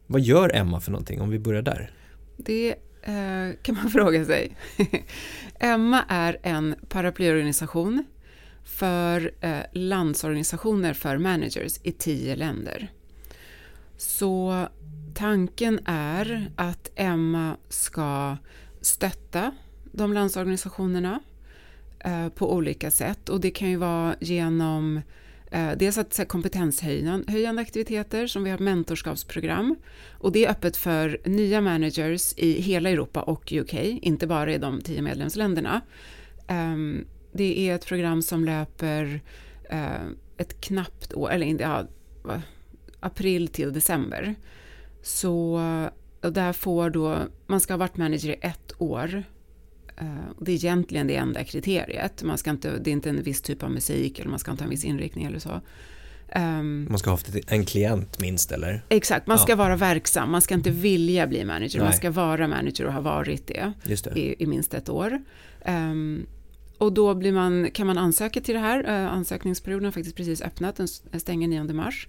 [0.06, 1.90] vad gör Emma för någonting om vi börjar där?
[2.36, 2.70] Det
[3.02, 4.56] eh, kan man fråga sig.
[5.60, 8.04] Emma är en paraplyorganisation
[8.64, 12.92] för eh, landsorganisationer för managers i tio länder.
[13.96, 14.66] Så
[15.14, 18.36] tanken är att Emma ska
[18.80, 19.52] stötta
[19.92, 21.20] de landsorganisationerna
[21.98, 25.02] eh, på olika sätt och det kan ju vara genom Eh,
[25.50, 29.76] Eh, dels att kompetenshöjande aktiviteter som vi har mentorskapsprogram
[30.12, 34.58] och det är öppet för nya managers i hela Europa och UK, inte bara i
[34.58, 35.80] de tio medlemsländerna.
[36.46, 39.20] Ehm, det är ett program som löper
[39.70, 41.86] eh, ett knappt år, eller ja,
[43.00, 44.34] april till december.
[45.02, 45.60] Så
[46.20, 49.24] där får då, man ska ha varit manager i ett år
[50.40, 52.22] det är egentligen det enda kriteriet.
[52.22, 54.62] Man ska inte, det är inte en viss typ av musik eller man ska inte
[54.62, 55.60] ha en viss inriktning eller så.
[56.34, 58.82] Um, man ska ha haft en klient minst eller?
[58.88, 59.56] Exakt, man ska ja.
[59.56, 60.30] vara verksam.
[60.30, 61.78] Man ska inte vilja bli manager.
[61.78, 61.88] Nej.
[61.88, 64.18] Man ska vara manager och ha varit det, det.
[64.18, 65.22] I, I, minst ett år.
[65.66, 66.26] Um,
[66.78, 68.80] och då blir man, kan man ansöka till det här.
[68.80, 70.76] Uh, ansökningsperioden har faktiskt precis öppnat.
[70.76, 72.08] Den stänger 9 mars.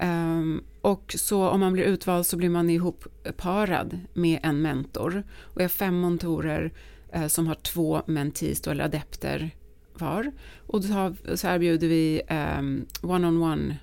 [0.00, 5.22] Um, och så om man blir utvald så blir man ihopparad med en mentor.
[5.38, 6.72] Och är fem mentorer Eh,
[7.12, 9.50] Eh, som har två mentees eller adepter
[9.94, 10.32] var.
[10.66, 13.76] Och då så erbjuder vi ehm, one-on-one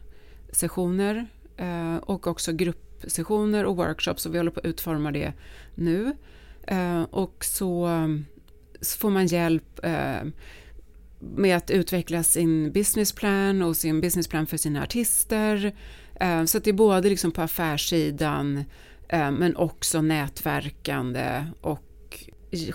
[0.52, 1.26] sessioner
[1.58, 5.34] eh, och också gruppsessioner och workshops och vi håller på att utforma det
[5.76, 6.16] nu.
[6.68, 7.90] Eh, och så,
[8.82, 10.32] så, får man hjälp ehm,
[11.20, 15.76] med att utveckla sin businessplan och sin businessplan för sina artister.
[16.46, 18.64] Så att det är både liksom på affärssidan
[19.10, 21.85] men också nätverkande och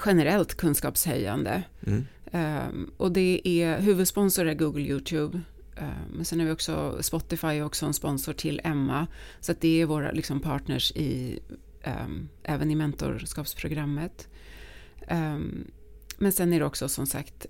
[0.06, 1.62] generellt kunskapshöjande.
[1.86, 2.06] Mm.
[2.32, 5.40] Um, och det är, huvudsponsor är Google YouTube.
[5.78, 9.06] Um, men sen har vi också Spotify är också en sponsor till Emma.
[9.40, 11.38] Så att det är våra liksom, partners i,
[12.04, 14.28] um, även i mentorskapsprogrammet.
[16.18, 17.46] men sen är det också som sagt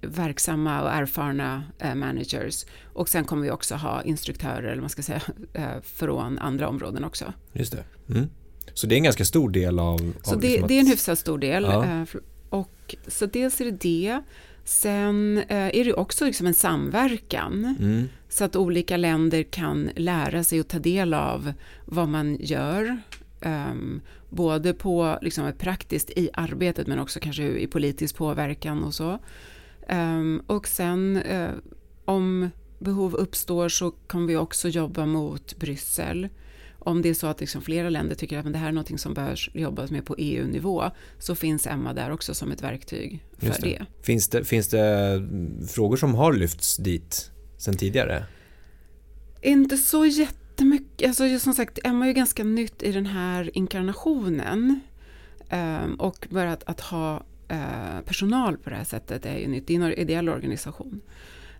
[0.00, 2.66] verksamma och erfarna uh, managers.
[2.92, 5.22] Och sen kommer vi också ha instruktörer, eller man ska säga,
[5.58, 7.32] uh, från andra områden också.
[7.52, 7.84] Just det.
[8.08, 8.28] Mm.
[8.74, 10.12] Så det är en ganska stor del av...
[10.22, 10.68] Så av det, liksom att...
[10.68, 11.62] det, är en hyfsat stor del.
[11.62, 11.84] Ja.
[11.84, 12.04] Eh,
[12.50, 14.20] och, så dels är det det.
[14.64, 17.76] Sen eh, är det också liksom en samverkan.
[17.80, 18.08] Mm.
[18.28, 21.52] Så att olika länder kan lära sig och ta del av
[21.84, 22.98] vad man gör.
[23.40, 24.00] Um,
[24.30, 29.18] både på liksom praktiskt i arbetet men också kanske i politisk påverkan och så.
[29.90, 31.50] Um, och sen uh,
[32.04, 36.28] om behov uppstår så kommer vi också jobba mot Bryssel
[36.86, 39.14] om det är så att liksom flera länder tycker att det här är något som
[39.14, 43.60] bör jobbas med på EU-nivå så finns Emma där också som ett verktyg för det.
[43.60, 43.86] det.
[44.02, 44.44] Finns, det.
[44.44, 45.28] finns det
[45.68, 48.24] frågor som har lyfts dit sen tidigare?
[49.42, 51.08] Inte så jättemycket.
[51.08, 54.80] Alltså, som sagt, Emma är ju ganska nytt i den här inkarnationen
[55.50, 57.16] um, och börjat att ha
[57.52, 59.66] uh, personal på det här sättet är ju nytt.
[59.66, 61.00] Det är en ideell organisation.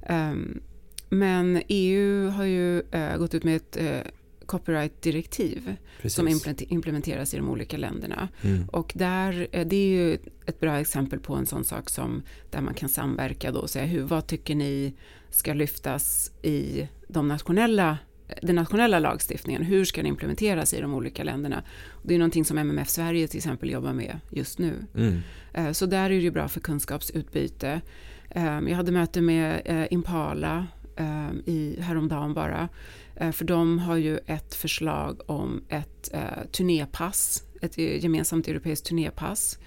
[0.09, 0.61] Um,
[1.09, 4.13] Men EU har ju uh, gått ut med ett uh,
[4.47, 6.29] copyright-direktiv som
[6.69, 8.29] implementeras i de olika länderna.
[8.43, 8.69] Mm.
[8.69, 12.75] Och där, det är ju ett bra exempel på en sån sak som där man
[12.75, 14.95] kan samverka då och säga hur, vad tycker ni
[15.31, 17.99] ska lyftas i de nationella
[18.43, 21.63] den nationella lagstiftningen, hur ska den implementeras i de olika länderna?
[22.03, 24.75] Det är någonting som MMF Sverige till exempel jobbar med just nu.
[24.95, 25.21] Mm.
[25.53, 27.81] Eh, så där är det bra för kunskapsutbyte.
[28.31, 30.67] Eh, jag hade möte med eh, Impala
[31.45, 32.69] i, häromdagen bara.
[33.17, 38.87] Eh, för de har ju ett förslag om ett eh, turnépass, ett eh, gemensamt europeiskt
[38.87, 39.59] turnépass.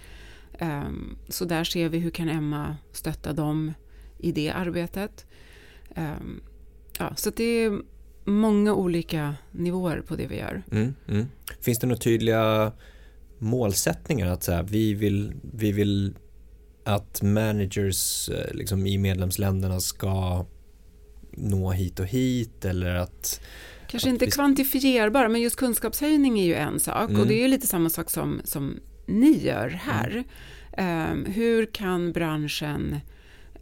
[0.60, 3.74] Ehm, så där ser vi hur kan Emma stötta dem
[4.18, 5.26] i det arbetet.
[5.96, 6.42] Ehm,
[7.00, 7.80] ja, så det är
[8.26, 10.64] många olika nivåer på det vi gör.
[10.72, 11.26] Mm, mm.
[11.62, 12.72] Finns det några tydliga
[13.38, 14.28] målsättningar?
[14.28, 16.14] Att så här, vi, vill, vi vill
[16.84, 20.46] att managers liksom, i medlemsländerna ska
[21.40, 23.42] nå hit och hit eller att
[23.88, 24.32] Kanske att inte vi...
[24.32, 27.22] kvantifierbara, men just kunskapshöjning är ju en sak mm.
[27.22, 30.24] och det är ju lite samma sak som, som ni gör här.
[30.78, 33.00] Um, hur kan branschen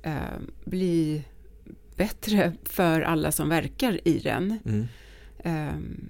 [0.06, 0.12] uh,
[0.66, 1.24] bli
[1.96, 4.60] bättre för alla som verkar i den.
[4.66, 4.88] Mm.
[5.76, 6.10] Um,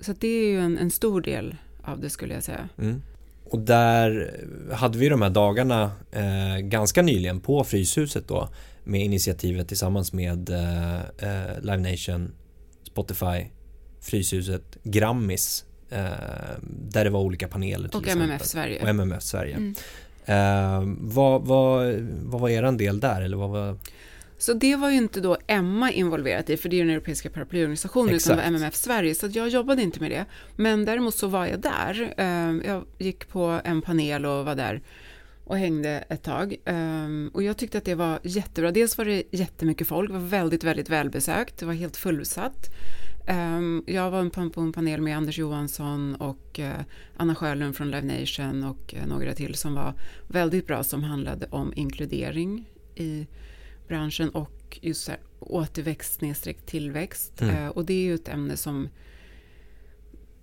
[0.00, 2.68] så det är ju en, en, stor del av det skulle jag säga.
[2.78, 3.02] Mm.
[3.44, 4.40] Och där
[4.72, 8.48] hade vi de här dagarna eh, ganska nyligen på Fryshuset då
[8.86, 12.32] med initiativet tillsammans med eh, eh Live Nation,
[12.82, 13.46] Spotify,
[14.00, 16.04] Fryshuset, Grammis eh,
[16.62, 17.96] där det var olika paneler.
[17.96, 18.22] och exempel.
[18.22, 18.82] MMF Sverige.
[18.82, 19.56] Och MMF Sverige.
[19.56, 19.74] Mm.
[20.24, 23.22] Eh, vad, vad, vad var er del där?
[23.22, 23.78] Eller vad var...
[24.38, 28.14] Så det var ju inte då Emma involverat i, för det är den europeiska paraplyorganisationen,
[28.14, 28.26] Exakt.
[28.26, 30.24] utan det var MMF Sverige, så jag jobbade inte med det.
[30.56, 32.14] Men däremot så var jag där.
[32.16, 34.82] Ehm, jag gick på en panel och var där
[35.46, 36.56] och hängde ett tag.
[36.64, 38.70] Ehm, och jag tyckte att det var jättebra.
[38.70, 42.70] Dels var det jättemycket folk, det var väldigt, väldigt välbesökt, det var helt fullsatt.
[43.26, 46.80] Ehm, jag var på en panel med Anders Johansson och eh,
[47.16, 49.94] Anna Sjölund från Live Nation och eh, några till som var
[50.28, 53.26] väldigt bra, som handlade om inkludering i
[53.88, 56.20] branschen och just så här, återväxt
[56.66, 57.42] tillväxt.
[57.42, 57.56] Mm.
[57.56, 58.88] Eh, och det är ju ett ämne som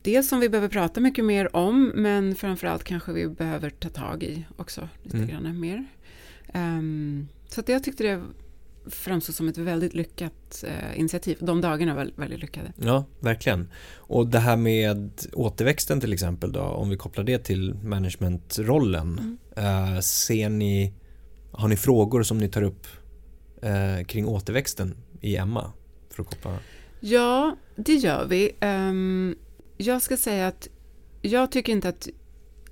[0.04, 4.24] dels som vi behöver prata mycket mer om men framförallt kanske vi behöver ta tag
[4.24, 5.30] i också lite mm.
[5.30, 5.86] grann mer.
[6.54, 8.22] Um, så att jag tyckte det
[8.86, 11.38] framstod som ett väldigt lyckat eh, initiativ.
[11.42, 12.74] De dagarna var väldigt lyckade.
[12.76, 13.68] Ja, verkligen.
[13.96, 19.38] Och det här med återväxten till exempel då, om vi kopplar det till managementrollen.
[19.56, 19.94] Mm.
[19.96, 20.94] Eh, ser ni,
[21.52, 22.88] har ni frågor som ni tar upp
[23.62, 25.72] eh, kring återväxten i Emma?
[26.10, 26.58] För att koppla.
[27.00, 28.52] Ja, det gör vi.
[28.62, 29.36] Um,
[29.78, 30.68] jag ska säga att
[31.22, 32.08] jag tycker inte att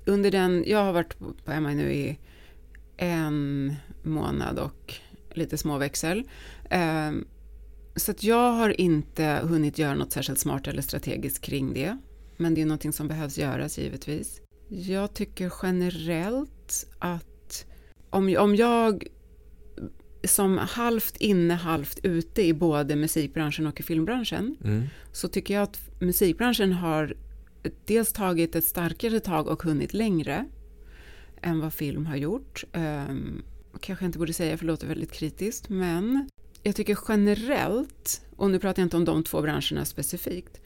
[0.04, 2.18] under den, jag har varit på MI nu i
[2.96, 4.94] en månad och
[5.34, 6.22] lite småväxel.
[6.70, 7.24] Ehm,
[7.96, 11.98] så att jag har inte hunnit göra något särskilt smart eller strategiskt kring det.
[12.36, 14.40] Men det är någonting som behövs göras givetvis.
[14.68, 17.66] Jag tycker generellt att
[18.10, 19.06] om, om jag
[20.24, 24.86] som halvt inne, halvt ute i både musikbranschen och i filmbranschen mm.
[25.12, 27.14] så tycker jag att musikbranschen har
[27.84, 30.44] dels tagit ett starkare tag och hunnit längre
[31.42, 32.64] än vad film har gjort.
[32.72, 33.42] Um,
[33.80, 36.28] kanske inte borde säga för det låter väldigt kritiskt, men
[36.62, 40.60] jag tycker generellt, och nu pratar jag inte om de två branscherna specifikt,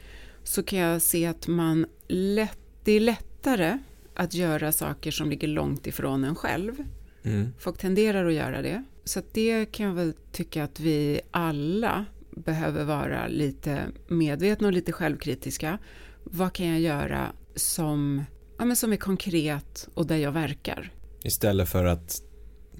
[0.45, 3.79] så kan jag se att man lätt, det är lättare
[4.14, 6.85] att göra saker som ligger långt ifrån en själv.
[7.27, 7.53] Mm.
[7.59, 8.85] Folk tenderar att göra det.
[9.05, 14.93] Så det kan jag väl tycka att vi alla behöver vara lite medvetna och lite
[14.93, 15.79] självkritiska.
[16.25, 18.25] Vad kan jag göra som,
[18.59, 20.93] ja, men som är konkret och där jag verkar?
[21.23, 22.23] Istället för att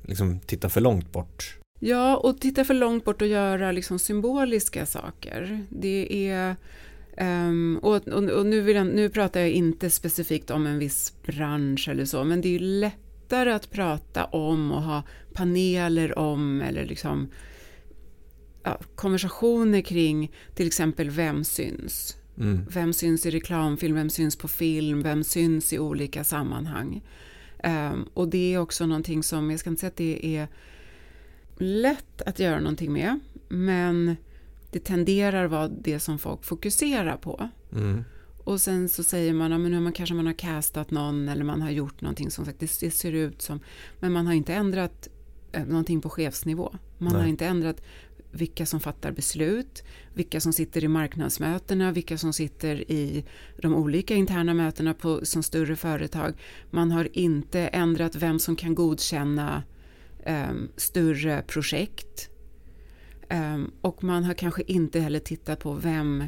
[0.05, 1.59] liksom, titta för långt bort?
[1.79, 5.67] Ja, och titta för långt bort och göra liksom, symboliska saker.
[5.71, 6.57] Det är
[7.21, 11.89] Um, och, och, och nu, jag, nu, pratar jag inte specifikt om en viss bransch
[11.89, 16.63] eller så, men det är ju lätt lättare att prata om och ha paneler om
[16.63, 17.29] eller liksom
[18.63, 22.17] ja, konversationer kring till exempel vem syns?
[22.39, 22.67] Mm.
[22.71, 23.95] Vem syns i reklamfilm?
[23.95, 25.03] Vem syns på film?
[25.03, 27.03] Vem syns i olika sammanhang?
[27.65, 30.49] Um, och det är också någonting som, jag ska inte säga att det är
[31.59, 34.17] lätt att göra någonting med, men
[34.71, 37.49] det tenderar vara det som folk fokuserar på.
[37.73, 38.05] Mm.
[38.47, 41.45] Och sen så säger man, ja, men nu man, kanske man har castat någon eller
[41.45, 43.61] man har gjort någonting som sagt, det, det ser ut som,
[44.01, 45.09] men man har inte ändrat
[45.53, 46.77] eh, någonting på chefsnivå.
[46.99, 47.23] Man Nej.
[47.23, 47.83] har inte ändrat
[48.31, 53.25] vilka som fattar beslut, vilka som sitter i marknadsmötena, vilka som sitter i
[53.63, 56.35] de olika interna mötena på, som större företag.
[56.71, 59.63] Man har inte ändrat vem som kan godkänna
[60.25, 62.31] eh, större projekt.
[63.31, 66.25] Um, och man har kanske inte heller tittat på vem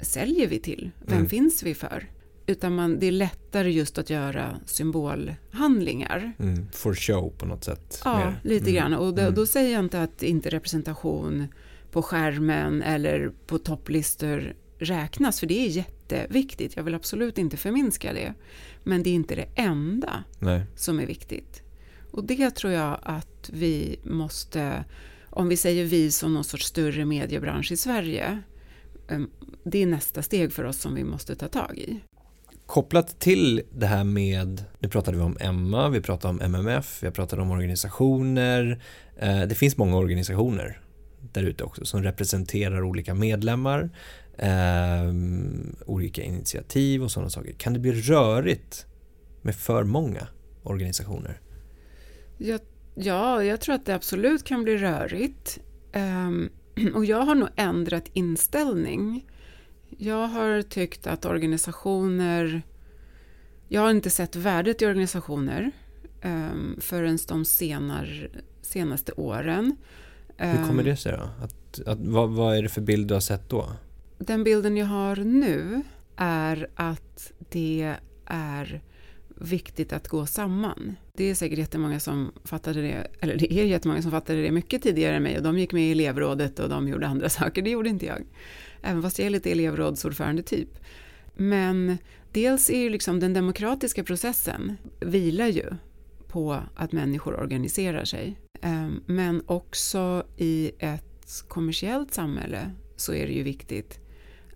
[0.00, 0.90] säljer vi till?
[1.06, 1.28] Vem Mm.
[1.28, 2.10] finns vi för?
[2.46, 6.32] Utan man, det är lättare just att göra symbolhandlingar.
[6.38, 6.66] Mm.
[6.72, 8.00] For show på något sätt.
[8.04, 8.40] Ja, mer.
[8.42, 8.74] lite Mm.
[8.74, 8.94] grann.
[8.94, 9.34] Och då, Mm.
[9.34, 11.46] då säger jag inte att inte representation
[11.90, 16.76] på skärmen eller på topplistor räknas, för det är jätteviktigt.
[16.76, 18.34] Jag vill absolut inte förminska det.
[18.84, 20.62] Men det är inte det enda Nej.
[20.76, 21.62] som är viktigt.
[22.10, 24.84] Och det tror jag att vi måste,
[25.30, 28.42] om vi säger vi som någon sorts större mediebransch i Sverige,
[29.64, 32.00] det är nästa steg för oss som vi måste ta tag i.
[32.66, 37.10] Kopplat till det här med, nu pratade vi om Emma, vi pratade om MMF, vi
[37.10, 38.82] pratat om organisationer.
[39.16, 40.80] Eh, det finns många organisationer
[41.32, 43.90] där ute också som representerar olika medlemmar,
[44.38, 45.14] eh,
[45.86, 47.52] olika initiativ och sådana saker.
[47.52, 48.86] Kan det bli rörigt
[49.42, 50.26] med för många
[50.62, 51.40] organisationer?
[52.38, 52.60] Jag,
[52.94, 55.60] ja, jag tror att det absolut kan bli rörigt.
[55.92, 56.50] Ehm,
[56.94, 59.26] och jag har nog ändrat inställning.
[59.98, 62.62] Jag har tyckt att organisationer...
[63.68, 65.70] Jag har inte sett värdet i organisationer
[66.24, 68.28] um, förrän de senar,
[68.62, 69.76] senaste åren.
[70.36, 71.44] Hur kommer Ehm, det sig då?
[71.44, 73.72] Att, att, vad, vad är det för bild du har sett då?
[74.18, 75.82] Den bilden jag har nu
[76.16, 77.94] är att det
[78.26, 78.82] är
[79.34, 80.96] viktigt att gå samman.
[81.12, 84.82] Det är säkert jättemånga som fattade det, eller det är jättemånga som fattade det mycket
[84.82, 87.70] tidigare än mig och de gick med i elevrådet och de gjorde andra saker, det
[87.70, 88.24] gjorde inte jag.
[88.82, 90.68] Även fast jag är lite elevrådsordförande typ.
[91.34, 91.98] Men
[92.32, 95.72] dels är ju liksom den demokratiska processen vilar ju
[96.28, 98.38] på att människor organiserar sig.
[98.62, 104.00] Ehm, men också i ett kommersiellt samhälle så är det ju viktigt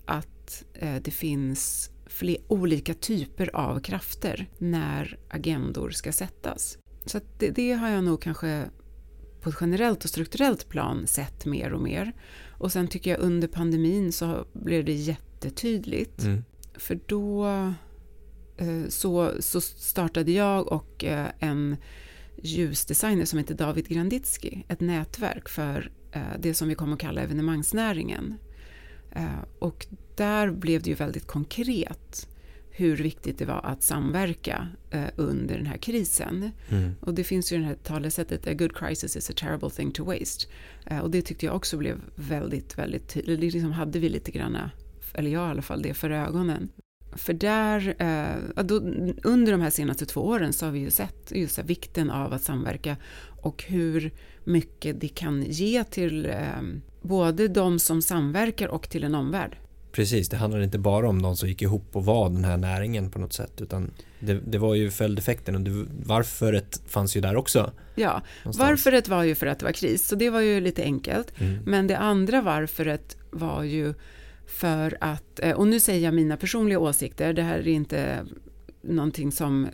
[0.05, 6.79] att eh, det finns fler olika typer av krafter när agendor ska sättas.
[7.07, 8.65] Så det, det har jag nog kanske
[9.41, 12.13] på ett generellt och strukturellt plan sett mer och mer.
[12.59, 16.23] Och sen tycker jag under pandemin så blev det jättetydligt.
[16.23, 16.45] Mm.
[16.75, 17.47] För då
[18.57, 21.77] eh, så, så startade jag och eh, en
[22.43, 27.21] ljusdesigner som heter David Granditsky ett nätverk för eh, det som vi kommer att kalla
[27.21, 28.35] evenemangsnäringen.
[29.11, 29.25] Eh,
[29.59, 32.29] Och där blev det ju väldigt konkret
[32.71, 36.51] hur viktigt det var att samverka eh, under den här krisen.
[36.69, 36.95] Mm.
[37.01, 40.05] Och det finns ju det här talesättet A good crisis is a terrible thing to
[40.05, 40.47] waste.
[40.87, 43.53] Eh, Och det tyckte jag också blev väldigt, väldigt tydligt.
[43.53, 44.59] Liksom hade vi lite grann,
[45.15, 46.69] eller jag i alla fall, det för ögonen.
[47.13, 48.75] För där, eh, då,
[49.23, 52.33] under de här senaste två åren så har vi ju sett just här vikten av
[52.33, 52.97] att samverka
[53.43, 54.11] och hur
[54.45, 56.63] mycket det kan ge till eh,
[57.09, 59.57] både de som samverkar och till en omvärld.
[59.93, 63.11] Precis, det handlar inte bara om de som gick ihop och var den här näringen
[63.11, 63.91] på något sätt utan
[64.21, 67.73] det, det var ju följdeffekten och det, varföret fanns ju där också.
[67.95, 68.59] Ja, någonstans.
[68.59, 71.41] varföret var ju för att det var kris, så det var ju lite enkelt.
[71.41, 71.59] Mm.
[71.67, 73.95] Men det andra varföret var ju
[74.47, 78.27] för att, eh, och nu säger jag mina personliga åsikter, det här är inte
[78.83, 79.69] någonting som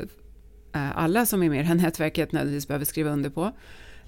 [0.74, 3.52] eh, alla som är med i det här nätverket nödvändigtvis behöver skriva under på.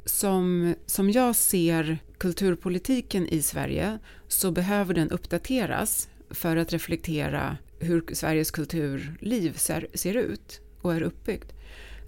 [0.04, 3.98] Som, som jag ser kulturpolitiken i Sverige
[4.28, 11.02] så behöver den uppdateras för att reflektera hur Sveriges kulturliv ser, ser ut och är
[11.02, 11.52] uppbyggt.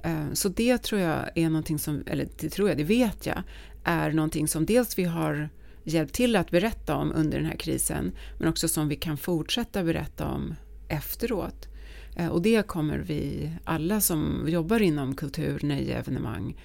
[0.05, 3.43] Eh, så det tror jag är någonting som, eller det tror jag, det vet jag,
[3.85, 5.49] är någonting som dels vi har
[5.85, 9.85] hjälpt till att berätta om under den här krisen, men också som vi kan fortsätta
[9.85, 10.55] berätta om
[10.89, 11.69] efteråt.
[12.17, 16.57] Eh, och det kommer vi alla som jobbar inom kultur, nöje, evenemang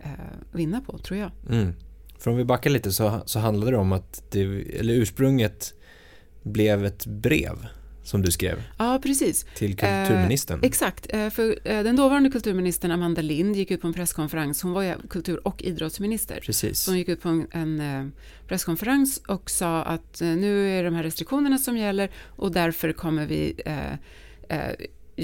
[0.00, 0.10] eh,
[0.52, 1.30] vinna på, tror jag.
[1.50, 1.72] Mm.
[2.18, 4.40] För om vi backar lite så, så handlade det om att det,
[4.78, 5.74] eller ursprunget
[6.42, 7.66] blev ett brev
[8.08, 9.46] som du skrev Ja, precis.
[9.54, 10.60] till kulturministern.
[10.62, 14.72] Exakt, eh, för eh, den dåvarande kulturministern Amanda Lind gick ut på en presskonferens, hon
[14.72, 16.40] var ju kultur och idrottsminister.
[16.42, 16.80] Precis.
[16.80, 18.06] Så hon gick ut på en, en eh,
[18.48, 23.26] presskonferens och sa att eh, nu är de här restriktionerna som gäller och därför kommer
[23.26, 23.92] vi eh,
[24.48, 24.74] eh,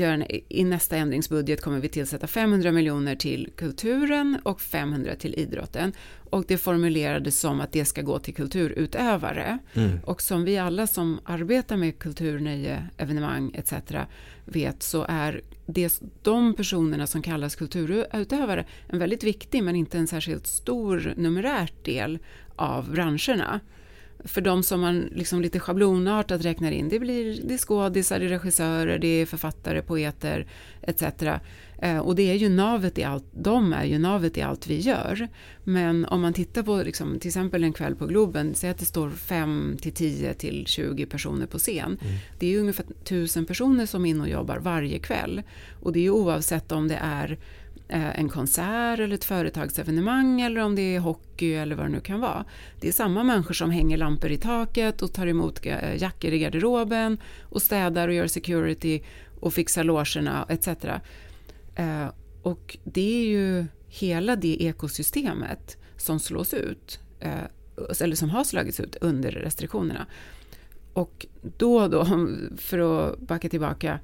[0.03, 5.93] en, i nästa ändringsbudget kommer vi tillsätta 500 miljoner till kulturen och 500 till idrotten.
[6.31, 9.59] Och det formulerades som att det ska gå till kulturutövare.
[9.75, 9.99] Mm.
[10.05, 13.73] Och som vi alla som arbetar med kultur, nöje, evenemang etc.
[14.45, 20.07] vet så är det, de personerna som kallas kulturutövare en väldigt viktig men inte en
[20.07, 22.19] särskilt stor numerärt del
[22.57, 23.61] av branscherna.
[24.25, 28.25] För de som man liksom lite schablonartat räknar in, det, blir, det är skådisar, det
[28.25, 30.47] är regissörer, det är författare, poeter
[30.83, 31.03] etc.
[31.79, 34.81] Eh, och det är ju navet i allt, de är ju navet i allt vi
[34.81, 35.29] gör.
[35.65, 38.85] Men om man tittar på liksom, till exempel en kväll på Globen, säg att det
[38.85, 41.99] står 5 till 10 till 20 personer på scen.
[42.01, 42.15] Mm.
[42.39, 45.43] Det är ju ungefär 1000 personer som är inne och jobbar varje kväll.
[45.83, 47.39] Och det är ju oavsett om det är
[47.89, 52.01] Eh, en konsert eller ett företagsevenemang eller om det är hockey eller vad det nu
[52.01, 52.45] kan vara.
[52.81, 56.39] Det är samma människor som hänger lampor i taket och tar emot eh, jackor i
[56.39, 59.03] garderoben och städar och gör security
[59.41, 60.69] och fixar logerna etc.
[61.75, 62.09] Eh,
[62.43, 67.01] och det är ju hela det ekosystemet som slås ut
[68.01, 70.07] eller som har slagits ut under restriktionerna.
[70.93, 71.27] Och
[71.59, 72.07] då då,
[72.57, 74.01] för att backa tillbaka,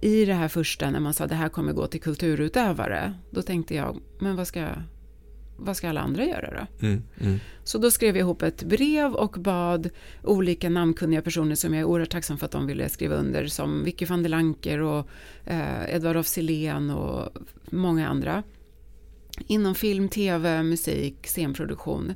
[0.00, 3.74] i det här första när man sa det här kommer gå till kulturutövare, då tänkte
[3.74, 4.66] jag, men vad ska,
[5.56, 6.86] vad ska alla andra göra då?
[6.86, 7.38] Mm, mm.
[7.64, 9.90] Så då skrev jag ihop ett brev och bad
[10.22, 13.84] olika namnkunniga personer som jag är oerhört tacksam för att de ville skriva under, som
[13.84, 15.08] Vicky van der Lanker och
[15.44, 17.38] eh, Edvard af Sillén och
[17.70, 18.42] många andra.
[19.46, 22.14] Inom film, tv, musik, scenproduktion.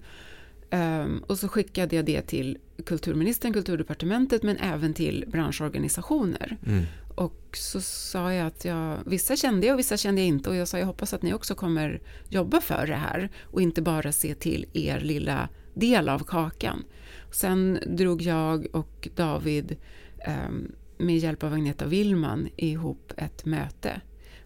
[0.70, 6.56] Um, och så skickade jag det till kulturministern, kulturdepartementet, men även till branschorganisationer.
[6.66, 6.84] Mm.
[7.14, 10.50] Och så sa jag att jag, vissa kände jag och vissa kände jag inte.
[10.50, 13.82] Och jag sa jag hoppas att ni också kommer jobba för det här och inte
[13.82, 16.84] bara se till er lilla del av kakan.
[17.30, 19.76] Sen drog jag och David
[20.18, 24.00] ehm, med hjälp av Agneta Willman ihop ett möte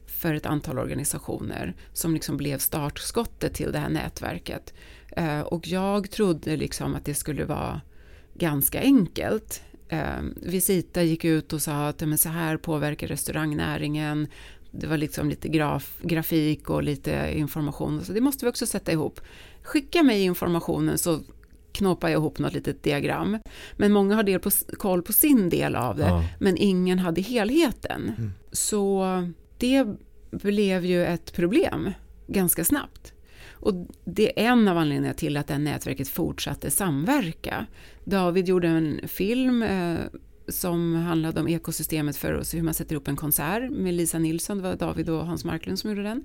[0.07, 4.75] för ett antal organisationer som liksom blev startskottet till det här nätverket.
[5.17, 7.81] Eh, och jag trodde liksom att det skulle vara
[8.35, 9.63] ganska enkelt.
[9.89, 14.29] Eh, Visita gick ut och sa att men så här påverkar restaurangnäringen.
[14.71, 18.05] Det var liksom lite graf, grafik och lite information.
[18.05, 19.21] Så det måste vi också sätta ihop.
[19.63, 21.21] Skicka mig informationen så
[21.73, 23.39] knåpar jag ihop något litet diagram.
[23.77, 26.25] Men många har del på, koll på sin del av det, ja.
[26.41, 28.13] men ingen hade helheten.
[28.19, 28.31] Mm.
[28.53, 29.05] Så
[29.59, 29.87] det
[30.31, 31.93] blev ju ett problem
[32.27, 33.13] ganska snabbt.
[33.61, 37.67] Och det är en av anledningarna till att det nätverket fortsatte samverka.
[38.05, 39.99] David gjorde en film eh,
[40.49, 44.57] som handlade om ekosystemet för oss, hur man sätter upp en konsert med Lisa Nilsson,
[44.57, 46.25] det var David och Hans Marklund som gjorde den.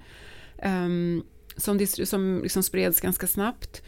[0.66, 1.24] Um,
[1.58, 3.84] som, som liksom spreds ganska snabbt.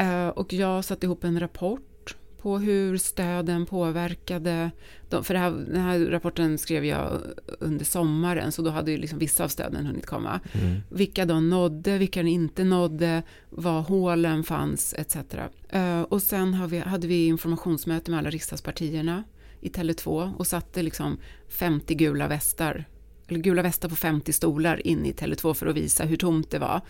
[0.00, 1.97] Uh, och jag satte ihop en rapport
[2.42, 4.70] på hur stöden påverkade.
[5.08, 7.20] De, för här, den här rapporten skrev jag
[7.60, 10.40] under sommaren, så då hade ju liksom vissa av stöden hunnit komma.
[10.52, 10.80] Mm.
[10.90, 15.16] Vilka de nådde, vilka de inte nådde, var hålen fanns etc.
[15.16, 19.24] Uh, eh, och sen vi, hade vi informationsmöte med alla riksdagspartierna
[19.60, 21.18] i Tele2 och satte liksom
[21.48, 22.84] 50 gula västar,
[23.28, 26.58] eller gula västar på 50 stolar in i Tele2 för att visa hur tomt det
[26.58, 26.80] var.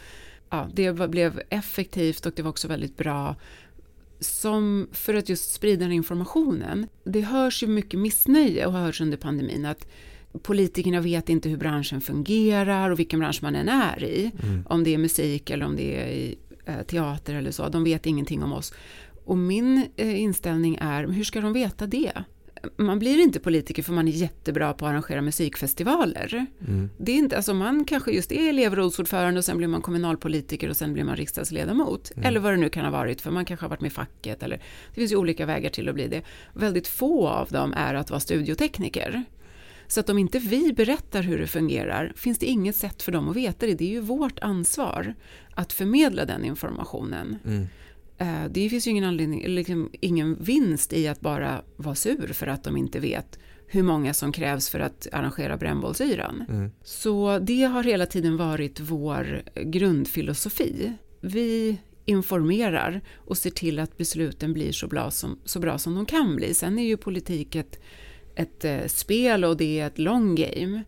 [0.50, 3.36] Ja, det blev effektivt och det var också väldigt bra
[4.20, 6.86] som för att just sprida den informationen.
[7.04, 9.88] Det hörs ju mycket missnöje och har hörts under pandemin att
[10.42, 14.30] politikerna vet inte hur branschen fungerar och vilken bransch man än är i.
[14.42, 14.66] Mm.
[14.68, 17.68] Om det är musik eller om det är i, eh, teater eller så.
[17.68, 18.72] De vet ingenting om oss.
[19.24, 22.12] Och min eh, inställning är, hur ska de veta det?
[22.76, 26.46] Man blir inte politiker för man är jättebra på att arrangera musikfestivaler.
[26.68, 26.90] Mm.
[26.98, 30.76] Det är inte, alltså man kanske just är elevrådsordförande och sen blir man kommunalpolitiker och
[30.76, 32.12] sen blir man riksdagsledamot.
[32.16, 32.26] Mm.
[32.26, 34.42] Eller vad det nu kan ha varit, för man kanske har varit med i facket.
[34.42, 34.56] Eller,
[34.88, 36.22] det finns ju olika vägar till att bli det.
[36.54, 39.24] Väldigt få av dem är att vara studiotekniker.
[39.86, 43.28] Så att om inte vi berättar hur det fungerar finns det inget sätt för dem
[43.28, 43.74] att veta det.
[43.74, 45.14] Det är ju vårt ansvar
[45.54, 47.38] att förmedla den informationen.
[47.44, 47.66] Mm.
[48.18, 52.46] Eh, det finns ju ingen, anledning, liksom ingen vinst i att bara vara sur för
[52.46, 56.44] att de inte vet hur många som krävs för att arrangera brännbollsyran.
[56.48, 56.70] Mm.
[56.82, 60.92] Så det har hela tiden varit vår grundfilosofi.
[61.20, 66.06] Vi informerar och ser till att besluten blir så bra som, så bra som de
[66.06, 66.54] kan bli.
[66.54, 67.80] Sen är ju politik ett,
[68.34, 70.82] ett eh, spel och det är ett long game.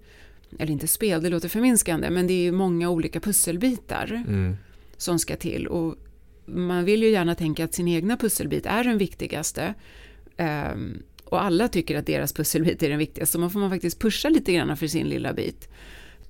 [0.59, 4.57] Eller inte spel, det låter förminskande, men det är ju många olika pusselbitar mm.
[4.97, 5.67] som ska till.
[5.67, 5.97] Och
[6.55, 9.75] man vill ju gärna tänka att sin egna pusselbit är den viktigaste.
[10.73, 14.01] Um, och alla tycker att deras pusselbit är den viktigaste, så man får man faktiskt
[14.01, 15.69] pusha lite grann för sin lilla bit.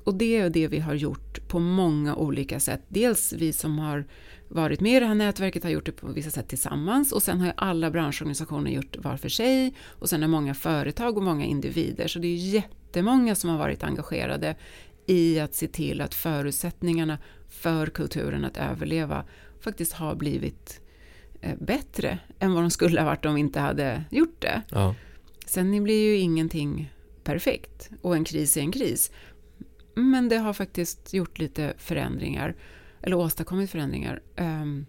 [0.04, 2.82] Och det är det vi har gjort på många olika sätt.
[2.88, 4.04] Dels vi som har
[4.48, 7.40] varit med i det här nätverket har gjort det på vissa sätt tillsammans och sen
[7.40, 12.08] har alla branschorganisationer gjort var för sig och sen har många företag och många individer.
[12.08, 14.56] Så det är jättemånga som har varit engagerade
[15.06, 17.18] i att se till att förutsättningarna
[17.48, 19.24] för kulturen att överleva
[19.60, 20.80] faktiskt har blivit
[21.40, 24.62] eh, bättre än vad de skulle ha varit om vi inte hade gjort det.
[24.70, 24.94] Ja.
[25.46, 26.92] Sen blir ju ingenting
[27.24, 29.12] perfekt och en kris är en kris.
[29.94, 32.56] Men det har faktiskt gjort lite förändringar,
[33.02, 34.22] eller åstadkommit förändringar.
[34.36, 34.86] Um,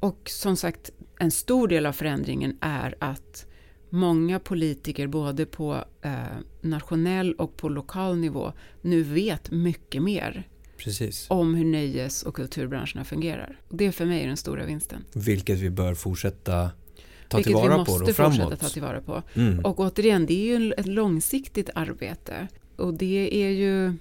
[0.00, 3.46] och som sagt, en stor del av förändringen är att
[3.90, 10.48] många politiker, både på eh, nationell och på lokal nivå, nu vet mycket mer
[10.84, 11.26] Precis.
[11.30, 13.60] om hur nöjes och kulturbranscherna fungerar.
[13.68, 15.04] Det för mig är den stora vinsten.
[15.14, 16.70] Vilket vi bör fortsätta
[17.28, 18.36] ta Vilket tillvara på då framåt.
[18.36, 19.22] fortsätta ta tillvara på.
[19.34, 19.58] Mm.
[19.64, 22.48] Och återigen, det är ju ett långsiktigt arbete.
[22.76, 23.92] Och det är ju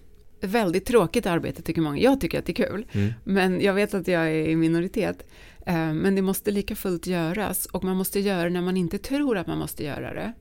[0.42, 2.02] väldigt tråkigt arbete tycker många.
[2.02, 3.14] Jag tycker att det är kul, Mm.
[3.24, 5.26] men jag vet att jag är i minoritet.
[5.66, 8.98] Eh, Men det måste lika fullt göras och man måste göra det när man inte
[8.98, 10.34] tror att man måste göra det.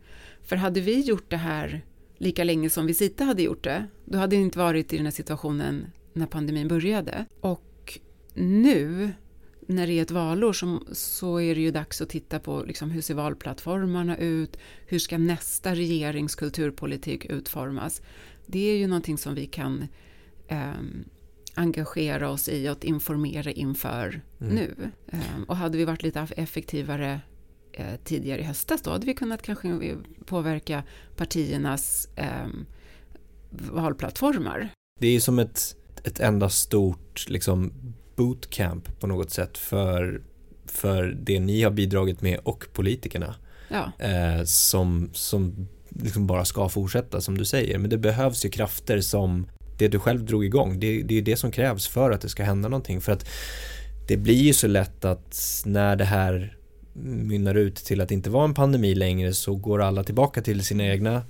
[0.44, 1.80] För hade vi gjort det här
[2.18, 5.10] lika länge som Visita hade gjort det, då hade vi inte varit i den här
[5.12, 7.26] situationen när pandemin började.
[7.40, 7.98] Och
[8.34, 9.10] nu,
[9.66, 12.90] när det är ett valår, så, så är det ju dags att titta på liksom,
[12.90, 14.56] hur ser valplattformarna ut?
[14.86, 18.02] Hur ska nästa regerings kulturpolitik utformas?
[18.46, 19.86] Det är ju någonting som vi kan
[20.48, 21.04] ehm,
[21.54, 24.54] engagera oss i och informera inför Mm.
[24.54, 24.74] nu.
[25.08, 27.20] Ehm, och hade vi varit lite effektivare
[27.72, 29.96] eh, tidigare i höstas då hade vi kunnat kanske
[30.26, 30.82] påverka
[31.16, 32.66] partiernas ehm,
[33.50, 34.68] valplattformar.
[35.00, 37.72] Det är ju som ett, ett enda stort liksom,
[38.16, 40.22] bootcamp på något sätt för,
[40.66, 43.34] för det ni har bidragit med och politikerna
[43.68, 47.78] Ja, eh, som, som liksom bara ska fortsätta som du säger.
[47.78, 49.46] Men det behövs ju krafter som
[49.78, 50.80] det du själv drog igång.
[50.80, 53.00] Det, det är det som krävs för att det ska hända någonting.
[53.00, 53.28] För att
[54.08, 56.56] det blir ju så lätt att när det här
[56.94, 60.84] mynnar ut till att inte vara en pandemi längre så går alla tillbaka till sina
[60.84, 61.22] egna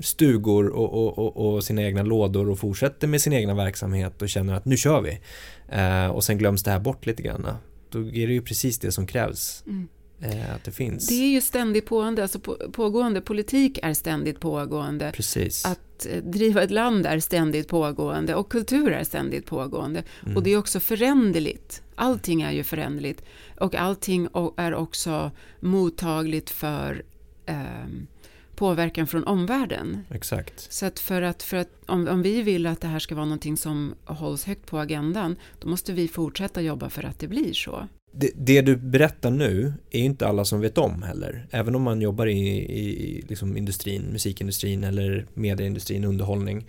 [0.00, 4.28] stugor och, och, och, och sina egna lådor och fortsätter med sin egna verksamhet och
[4.28, 5.20] känner att nu kör vi.
[5.68, 7.46] Eh, och sen glöms det här bort lite grann.
[7.90, 9.64] Då är det ju precis det som krävs.
[9.66, 9.88] Mm.
[10.20, 11.06] Eh, att det finns.
[11.06, 13.20] det är ju ständigt pågående, alltså på, pågående.
[13.20, 15.12] Politik är ständigt pågående.
[15.14, 15.64] Precis.
[15.64, 20.02] Att eh, driva ett land är ständigt pågående och kultur är ständigt pågående.
[20.22, 20.36] Mm.
[20.36, 21.82] Och det är också föränderligt.
[21.94, 23.22] Allting är ju föränderligt.
[23.60, 25.30] Och allting är också
[25.60, 27.02] mottagligt för
[27.46, 28.06] ehm,
[28.56, 29.98] påverkan från omvärlden.
[30.10, 30.72] Exakt.
[30.72, 33.24] Så att för att, för att om, om vi vill att det här ska vara
[33.24, 37.52] någonting som hålls högt på agendan, då måste vi fortsätta jobba för att det blir
[37.52, 37.88] så.
[38.12, 41.46] Det, det du berättar nu är inte alla som vet om heller.
[41.50, 46.66] Även om man jobbar i, i liksom industrin, musikindustrin eller medieindustrin, underhållning.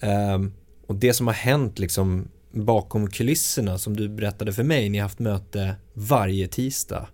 [0.00, 0.52] Ehm,
[0.86, 5.02] och det som har hänt liksom bakom kulisserna som du berättade för mig, ni har
[5.02, 7.08] haft möte varje tisdag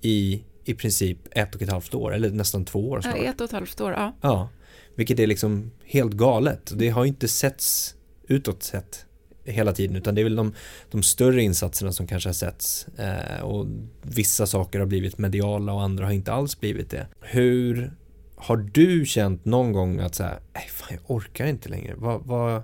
[0.00, 3.24] i i princip ett och ett halvt år, eller nästan två år Ja, snart.
[3.24, 4.16] ett och ett halvt år, ja.
[4.20, 4.48] Ja,
[4.94, 6.72] vilket är liksom helt galet.
[6.76, 7.94] Det har inte setts
[8.28, 9.06] utåt sett
[9.44, 10.54] hela tiden utan det är väl de,
[10.90, 13.66] de större insatserna som kanske har setts eh, och
[14.02, 17.06] vissa saker har blivit mediala och andra har inte alls blivit det.
[17.20, 17.92] Hur
[18.36, 22.62] har du känt någon gång att säga, nej fan jag orkar inte längre, vad, vad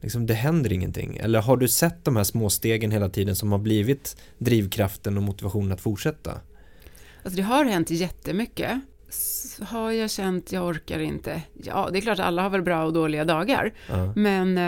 [0.00, 3.52] liksom det händer ingenting eller har du sett de här små stegen hela tiden som
[3.52, 6.40] har blivit drivkraften och motivationen att fortsätta?
[7.24, 8.80] Alltså det har hänt jättemycket.
[9.08, 11.42] S- Har jag känt jag orkar inte?
[11.62, 13.72] Ja, det är klart alla har väl bra och dåliga dagar.
[13.88, 14.12] Ja.
[14.16, 14.58] Men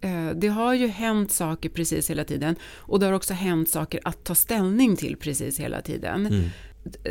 [0.00, 2.56] eh, det har ju hänt saker precis hela tiden.
[2.76, 6.26] Och det har också hänt saker att ta ställning till precis hela tiden.
[6.26, 6.48] Mm.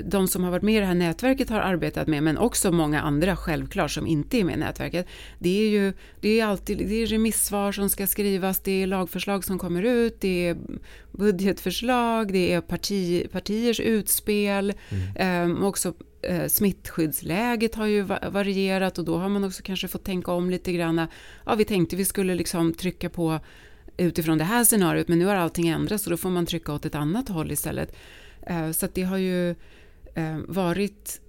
[0.05, 3.01] De som har varit med i det här nätverket har arbetat med, men också många
[3.01, 5.07] andra självklart som inte är med i nätverket.
[5.39, 9.43] Det är ju det är alltid det är remissvar som ska skrivas, det är lagförslag
[9.43, 10.57] som kommer ut, det är
[11.11, 14.73] budgetförslag, det är parti, partiers utspel,
[15.15, 20.03] Ehm, också eh, smittskyddsläget har ju va- varierat och då har man också kanske fått
[20.03, 21.07] tänka om lite grann.
[21.45, 23.39] Ja, vi tänkte vi skulle liksom trycka på
[23.97, 26.85] utifrån det här scenariot, men nu har allting ändrats och då får man trycka åt
[26.85, 27.95] ett annat håll istället.
[28.47, 29.49] Eh, så det har ju
[30.15, 31.21] eh, varit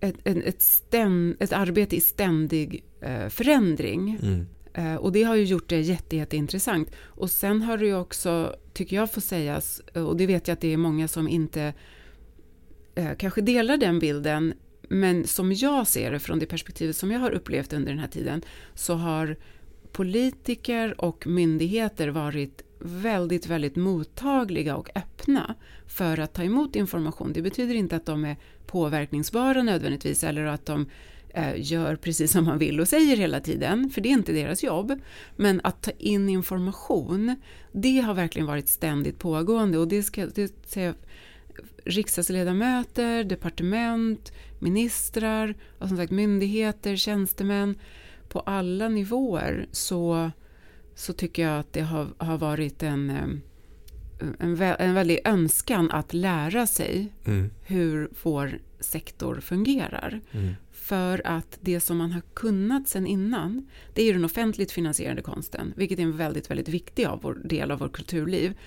[0.00, 4.18] ett, ett, stäm, ett arbete i ständig eh, förändring.
[4.22, 4.46] Mm.
[4.98, 6.90] Och det har ju gjort det jätte, jätteintressant.
[7.04, 10.60] Och sen har det ju också, tycker jag får sägas, och det vet jag att
[10.60, 11.74] det är många som inte
[13.16, 14.54] kanske delar den bilden,
[14.88, 18.08] men som jag ser det från det perspektivet som jag har upplevt under den här
[18.08, 18.42] tiden,
[18.74, 19.36] så har
[19.92, 25.54] politiker och myndigheter varit väldigt, väldigt mottagliga och öppna
[25.86, 27.32] för att ta emot information.
[27.32, 30.86] Det betyder inte att de är påverkningsbara nödvändigtvis eller att de
[31.28, 34.62] eh, gör precis som man vill och säger hela tiden, för det är inte deras
[34.62, 35.00] jobb.
[35.36, 37.36] Men att ta in information,
[37.72, 40.94] det har verkligen varit ständigt pågående och det ska det säga,
[41.84, 47.78] riksdagsledamöter, departement, ministrar, och som sagt myndigheter, tjänstemän,
[48.28, 50.30] på alla nivåer så,
[50.94, 53.24] så tycker jag att det har, har varit en, eh,
[54.38, 57.50] en, vä- en väldig önskan att lära sig Mm.
[57.66, 60.20] hur vår sektor fungerar.
[60.32, 60.54] Mm.
[60.72, 65.22] För att det som man har kunnat sen innan, det är ju den offentligt finansierade
[65.22, 68.58] konsten, vilket är en väldigt, väldigt viktig av vår, del av vårt kulturliv.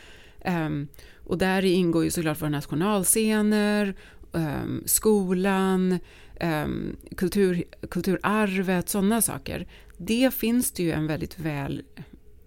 [0.42, 3.96] Ehm, och där ingår ju såklart våra nationalscener,
[4.34, 6.00] ehm, skolan,
[6.40, 9.68] ehm, kultur, kulturarvet, sådana saker.
[9.98, 11.84] Det finns det ju en väldigt väl...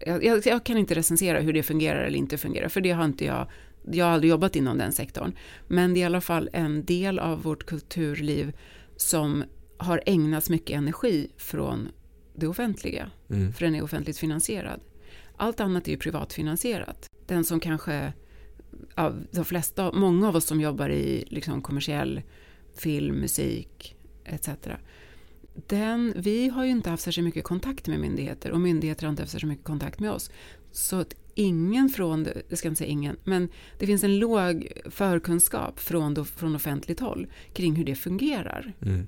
[0.06, 3.04] Jag, jag, jag kan inte recensera hur det fungerar eller inte fungerar, för det har
[3.04, 3.46] inte jag...
[3.92, 5.32] Jag har aldrig jobbat inom den sektorn.
[5.68, 8.56] Men det är i alla fall en del av vårt kulturliv
[8.96, 9.44] som
[9.76, 11.88] har ägnats mycket energi från
[12.34, 13.52] det offentliga, Mm.
[13.52, 14.80] för den är offentligt finansierad.
[15.36, 17.06] Allt annat är ju privatfinansierat.
[17.26, 18.12] Den som kanske,
[18.96, 22.22] ja, de flesta, många av oss som jobbar i liksom kommersiell
[22.74, 24.48] film, musik etc.
[25.66, 29.22] Den, vi har ju inte haft särskilt mycket kontakt med myndigheter och myndigheter har inte
[29.22, 30.30] haft särskilt mycket kontakt med oss.
[30.72, 33.48] Så att ingen från, jag ska inte säga ingen, men
[33.78, 38.72] det finns en låg förkunskap från, då, från offentligt håll kring hur det fungerar.
[38.82, 39.06] Mm.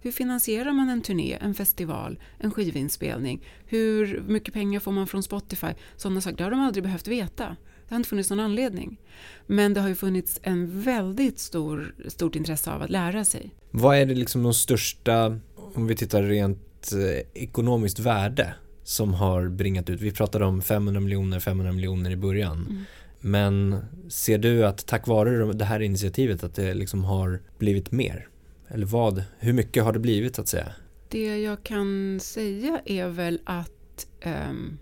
[0.00, 3.44] Hur finansierar man en turné, en festival, en skivinspelning?
[3.66, 5.66] Hur mycket pengar får man från Spotify?
[5.96, 7.56] Sådana saker, det har de aldrig behövt veta.
[7.88, 9.00] Det har inte funnits någon anledning.
[9.46, 13.54] Men det har ju funnits en väldigt stor, stort intresse av att lära sig.
[13.70, 15.40] Vad är det liksom de största,
[15.74, 18.54] om vi tittar rent eh, ekonomiskt värde
[18.84, 20.00] som har bringat ut?
[20.00, 22.66] Vi pratade om 500 miljoner, 500 miljoner i början.
[22.70, 22.84] Mm.
[23.20, 28.28] Men ser du att tack vare det här initiativet att det liksom har blivit mer?
[28.68, 30.72] Eller vad, hur mycket har det blivit så att säga?
[31.08, 34.78] Det jag kan säga är väl att ehm,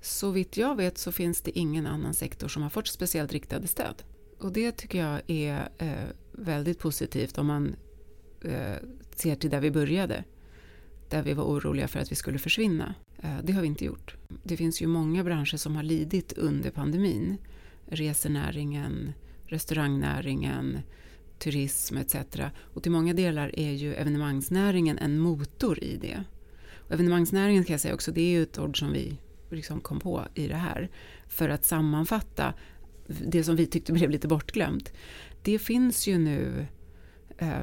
[0.00, 3.66] så vitt jag vet så finns det ingen annan sektor som har fått speciellt riktade
[3.66, 4.02] stöd.
[4.38, 7.76] Och det tycker jag är eh, väldigt positivt om man
[8.44, 8.76] eh,
[9.14, 10.24] ser till där vi började.
[11.08, 12.94] Där vi var oroliga för att vi skulle försvinna.
[13.18, 14.16] Eh, det har vi inte gjort.
[14.42, 17.38] Det finns ju många branscher som har lidit under pandemin.
[17.86, 19.12] Resenäringen,
[19.46, 20.78] restaurangnäringen,
[21.38, 22.16] turism etc.
[22.56, 26.24] Och till många delar är ju evenemangsnäringen en motor i det.
[26.74, 29.18] Och evenemangsnäringen kan jag säga också, det är ju ett ord som vi
[29.50, 30.90] liksom kom på i det här.
[31.28, 32.54] För att sammanfatta
[33.06, 34.92] det som vi tyckte blev lite bortglömt.
[35.42, 36.66] Det finns ju nu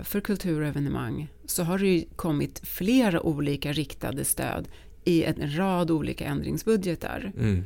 [0.03, 4.67] för kultur och evenemang så har det ju kommit flera olika riktade stöd
[5.03, 7.32] i en rad olika ändringsbudgetar.
[7.38, 7.63] Mm.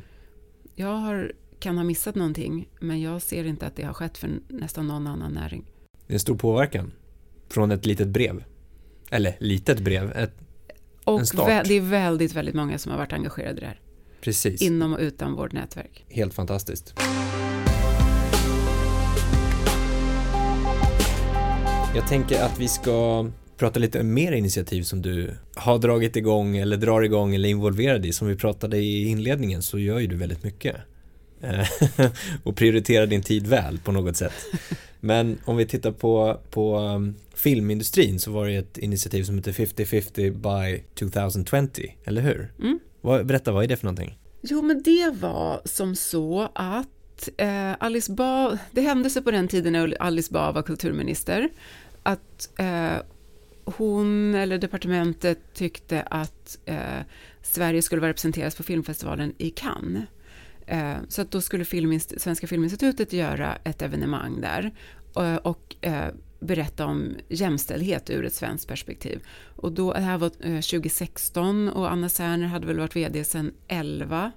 [0.74, 4.30] Jag har, kan ha missat någonting men jag ser inte att det har skett för
[4.48, 5.64] nästan någon annan näring.
[6.06, 6.92] Det är en stor påverkan
[7.48, 8.44] från ett litet brev.
[9.10, 10.34] Eller litet brev, ett,
[11.04, 11.48] Och En start.
[11.48, 13.80] vä- det är väldigt, väldigt många som har varit engagerade i det här.
[14.20, 16.04] precis, Inom och utan vårt nätverk.
[16.08, 16.94] helt fantastiskt.
[21.94, 23.26] Jag tänker att vi ska
[23.56, 28.06] prata lite mer initiativ som du har dragit igång eller drar igång eller är involverad
[28.06, 28.12] i.
[28.12, 30.76] Som vi pratade i inledningen så gör ju du väldigt mycket.
[31.40, 31.66] Eh,
[32.42, 34.32] och prioriterar din tid väl på något sätt.
[35.00, 39.52] Men om vi tittar på, på um, filmindustrin så var det ett initiativ som heter
[39.52, 42.52] 50-50 by 2020, eller hur?
[42.62, 42.78] Mm.
[43.26, 44.18] Berätta, vad är det för någonting?
[44.42, 46.88] Jo, men det var som så att
[47.36, 51.48] eh, Alice Bah, det hände sig på den tiden när Alice Bah var kulturminister,
[52.04, 52.96] att eh,
[53.64, 57.00] hon eller departementet tyckte att eh,
[57.42, 60.04] Sverige skulle vara representerat på filmfestivalen i Cannes.
[60.66, 64.74] Eh, så att då skulle Filminst- Svenska Filminstitutet göra ett evenemang där
[65.14, 66.08] och, och eh,
[66.40, 69.22] berätta om jämställdhet ur ett svenskt perspektiv.
[69.56, 73.52] Och då, det här var eh, 2016 och Anna Serner hade väl varit VD sedan
[73.68, 74.32] 11.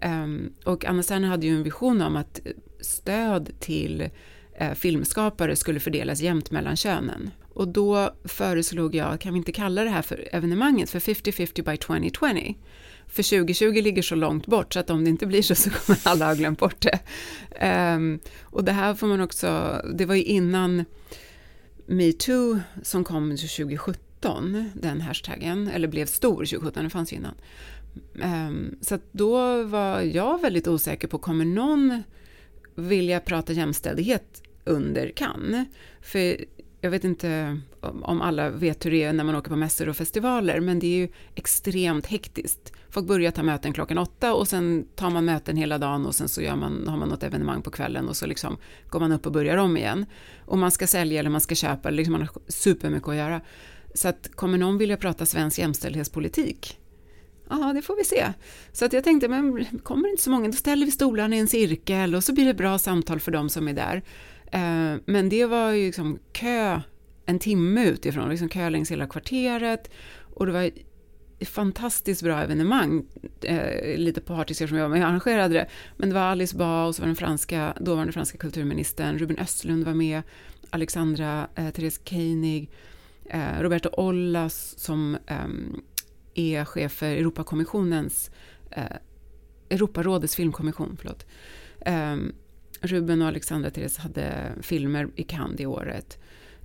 [0.00, 2.40] Ehm, och Anna Serner hade ju en vision om att
[2.80, 4.08] stöd till eh,
[4.62, 7.30] Eh, filmskapare skulle fördelas jämnt mellan könen.
[7.54, 11.76] Och då föreslog jag, kan vi inte kalla det här för evenemanget för 50-50 by
[11.76, 12.54] 2020?
[13.06, 16.00] För 2020 ligger så långt bort så att om det inte blir så så kommer
[16.04, 16.98] alla ha glömt bort det.
[17.94, 20.84] Um, och det här får man också, det var ju innan
[21.86, 27.34] metoo som kom 2017, den hashtaggen, eller blev stor 2017, den fanns ju innan.
[28.48, 32.02] Um, så att då var jag väldigt osäker på, kommer någon
[32.74, 35.66] vilja prata jämställdhet under kan?
[36.00, 36.44] För
[36.80, 39.96] jag vet inte om alla vet hur det är när man åker på mässor och
[39.96, 42.72] festivaler, men det är ju extremt hektiskt.
[42.90, 46.28] Folk börjar ta möten klockan åtta och sen tar man möten hela dagen och sen
[46.28, 48.56] så gör man, har man något evenemang på kvällen och så liksom
[48.88, 50.06] går man upp och börjar om igen.
[50.46, 53.40] Och man ska sälja eller man ska köpa, liksom man har supermycket att göra.
[53.94, 56.78] Så att kommer någon vilja prata svensk jämställdhetspolitik?
[57.50, 58.32] Ja, det får vi se.
[58.72, 61.38] Så att jag tänkte, men kommer det inte så många, då ställer vi stolarna i
[61.38, 64.02] en cirkel och så blir det bra samtal för de som är där.
[64.52, 66.80] Eh, Men det var ju liksom kö
[67.26, 69.90] en timme utifrån, liksom kö längs hela kvarteret.
[70.34, 73.04] Och det var ett fantastiskt bra evenemang,
[73.42, 76.86] eh, lite partisk som jag var med och arrangerade det, men det var Alice Bah
[76.86, 80.22] och så var den franska, dåvarande franska kulturministern, Ruben Östlund var med,
[80.70, 82.70] Alexandra eh, Therese Koenig,
[83.24, 85.36] eh, Roberto Ollas som eh,
[86.34, 88.30] är chef för Europakommissionens,
[88.70, 88.96] eh,
[89.70, 91.26] Europarådets filmkommission, förlåt.
[91.86, 92.32] Ehm,
[92.82, 96.18] Ruben och Alexandra Therese hade filmer i Cannes det året.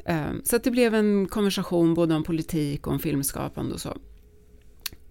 [0.05, 3.97] Ehm, så att det blev en konversation både om politik och om filmskapande och så.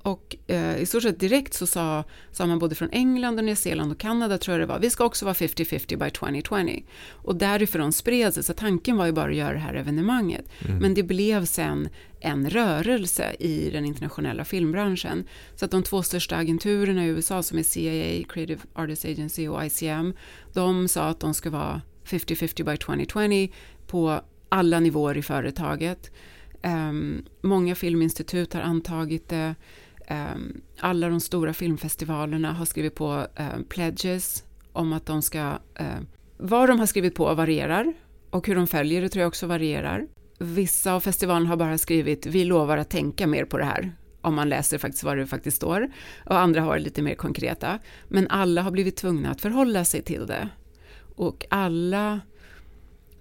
[0.07, 3.57] Och eh, i stort sett direkt så sa, sa man både från England och Nya
[3.57, 6.83] Zeeland och Kanada tror jag det var, vi ska också vara 50-50 by 2020.
[7.11, 10.45] Och därifrån spred sig, så tanken var ju bara att göra det här evenemanget.
[10.65, 10.79] Mm.
[10.79, 11.89] Men det blev sen
[12.21, 15.29] en rörelse i den internationella filmbranschen.
[15.55, 19.65] Så att de två största agenturerna i USA som är CIA, Creative Artists Agency och
[19.67, 20.13] ICM,
[20.53, 23.53] de sa att de ska vara 50-50 by 2020
[23.87, 26.11] på alla nivåer i företaget.
[26.63, 29.55] Um, många filminstitut har antagit det.
[30.11, 35.51] Um, alla de stora filmfestivalerna har skrivit på uh, pledges om att de ska...
[35.81, 36.01] Uh,
[36.39, 37.93] vad de har skrivit på varierar
[38.31, 40.07] och hur de följer det tror jag också varierar.
[40.39, 43.93] Vissa av festivalerna har bara skrivit vi lovar att tänka mer på det här
[44.27, 45.91] om man läser faktiskt vad det faktiskt står
[46.25, 47.79] och andra har lite mer konkreta.
[48.09, 50.49] Men alla har blivit tvungna att förhålla sig till det.
[51.17, 52.21] Och alla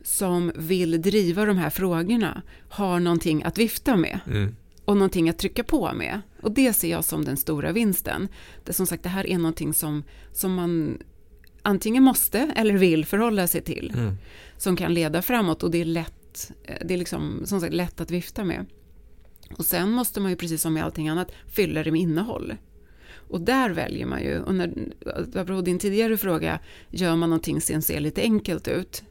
[0.03, 4.19] som vill driva de här frågorna har någonting att vifta med.
[4.27, 4.55] Mm
[4.85, 6.21] och någonting att trycka på med.
[6.41, 8.27] Och det ser jag som den stora vinsten.
[8.63, 10.97] Det som sagt, det här är någonting som, som man
[11.61, 13.93] antingen måste eller vill förhålla sig till.
[13.95, 14.15] Mm.
[14.57, 16.51] Som kan leda framåt och det är lätt,
[16.85, 18.65] det är liksom, som sagt, lätt att vifta med.
[19.57, 22.53] Och sen måste man ju precis som med allting annat fylla det med innehåll.
[23.29, 24.73] Och där väljer man ju, och när,
[25.35, 26.59] apropå din tidigare fråga,
[26.89, 29.03] gör man någonting som ser lite enkelt ut?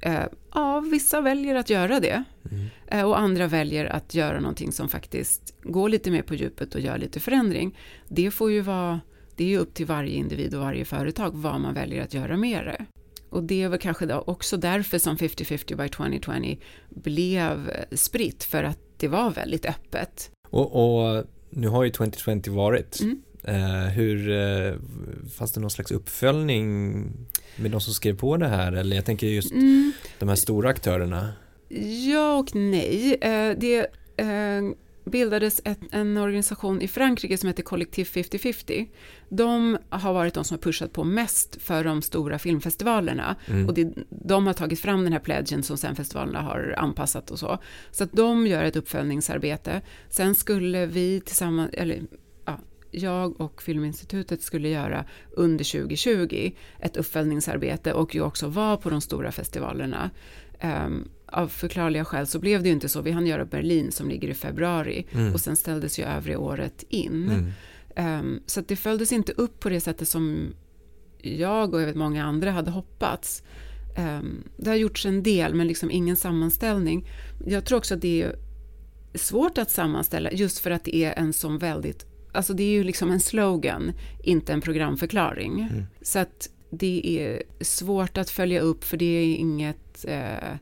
[0.00, 0.24] Eh,
[0.54, 2.24] ja, vissa väljer att göra det.
[2.50, 2.66] Mm.
[2.86, 6.80] Eh, och andra väljer att göra någonting som faktiskt går lite mer på djupet och
[6.80, 7.78] gör lite förändring.
[8.08, 9.00] Det får ju vara,
[9.36, 12.36] det är ju upp till varje individ och varje företag vad man väljer att göra
[12.36, 12.86] med det.
[13.30, 16.56] Och det är väl kanske också därför som 50-50 by 2020
[16.88, 20.30] blev spritt, för att det var väldigt öppet.
[20.50, 23.00] Och, och nu har ju 2020 varit.
[23.00, 23.22] Mm.
[23.42, 27.04] Eh, hur, fanns det någon slags uppföljning
[27.56, 28.72] med de som skrev på det här?
[28.72, 29.92] Eller jag tänker just mm.
[30.18, 31.32] de här stora aktörerna.
[32.08, 33.14] Ja och nej.
[33.20, 33.78] Eh, det
[34.16, 34.62] eh,
[35.04, 38.88] bildades ett, en organisation i Frankrike som heter Kollektiv 50-50.
[39.28, 43.36] De har varit de som har pushat på mest för de stora filmfestivalerna.
[43.46, 43.68] Mm.
[43.68, 47.38] Och det, de har tagit fram den här pledgen som sen festivalerna har anpassat och
[47.38, 47.58] så.
[47.90, 49.80] Så att de gör ett uppföljningsarbete.
[50.10, 52.02] Sen skulle vi tillsammans, eller
[52.94, 59.00] jag och Filminstitutet skulle göra under 2020 ett uppföljningsarbete och ju också vara på de
[59.00, 60.10] stora festivalerna.
[60.62, 63.00] Um, av förklarliga skäl så blev det ju inte så.
[63.00, 65.32] Vi hann göra Berlin som ligger i februari mm.
[65.32, 67.52] och sen ställdes ju övriga året in.
[67.96, 68.20] Mm.
[68.20, 70.54] Um, så det följdes inte upp på det sättet som
[71.18, 73.42] jag och jag vet många andra hade hoppats.
[73.98, 77.08] Um, det har gjorts en del men liksom ingen sammanställning.
[77.46, 78.36] Jag tror också att det är
[79.14, 82.84] svårt att sammanställa just för att det är en sån väldigt alltså det är ju
[82.84, 85.60] liksom en slogan, inte en programförklaring.
[85.60, 85.86] Mm.
[86.02, 90.56] Så att det är svårt att följa upp för det är inget eh,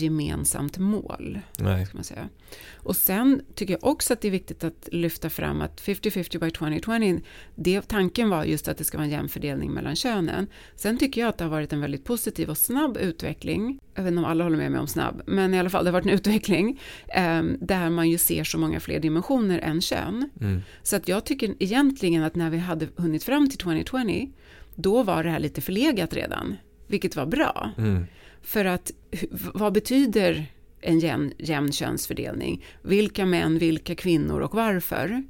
[0.00, 1.40] gemensamt mål.
[1.58, 1.86] Nej.
[1.86, 2.28] Ska man säga.
[2.76, 6.50] Och sen tycker jag också att det är viktigt att lyfta fram att 50-50 by
[6.50, 7.20] 2020,
[7.54, 10.46] det, tanken var just att det ska vara en jämn fördelning mellan könen.
[10.76, 14.10] Sen tycker jag att det har varit en väldigt positiv och snabb utveckling, jag vet
[14.10, 16.06] inte om alla håller med mig om snabb, men i alla fall det har varit
[16.06, 20.30] en utveckling eh, där man ju ser så många fler dimensioner än kön.
[20.40, 20.62] Mm.
[20.82, 24.28] Så att jag tycker egentligen att när vi hade hunnit fram till 2020,
[24.74, 27.70] då var det här lite förlegat redan, vilket var bra.
[27.78, 28.06] Mm.
[28.48, 28.92] För att
[29.30, 30.46] vad betyder
[30.80, 32.64] en jämn, jämn könsfördelning?
[32.82, 35.22] Vilka män, vilka kvinnor och varför?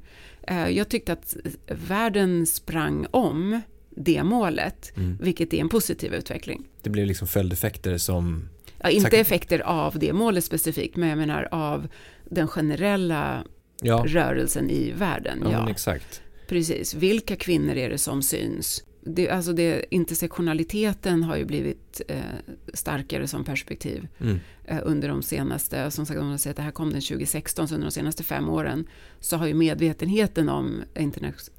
[0.47, 5.17] Eh, jag tyckte att världen sprang om det målet, mm.
[5.21, 6.67] vilket är en positiv utveckling.
[6.81, 8.49] Det blev liksom följdeffekter som...
[8.81, 11.87] Ja, inte effekter av det målet specifikt, men jag menar av
[12.29, 13.43] den generella
[13.81, 14.03] ja.
[14.07, 15.39] rörelsen i världen.
[15.43, 15.69] Ja, ja.
[15.69, 16.21] exakt.
[16.47, 16.93] Precis.
[16.93, 18.83] Vilka kvinnor är det som syns?
[19.01, 22.17] Det, alltså det, intersektionaliteten har ju blivit eh,
[22.73, 24.39] starkare som perspektiv mm.
[24.65, 27.67] eh, under de senaste, som sagt om man säger att det här kom den 2016,
[27.67, 28.87] så under de senaste fem åren
[29.19, 30.83] så har ju medvetenheten om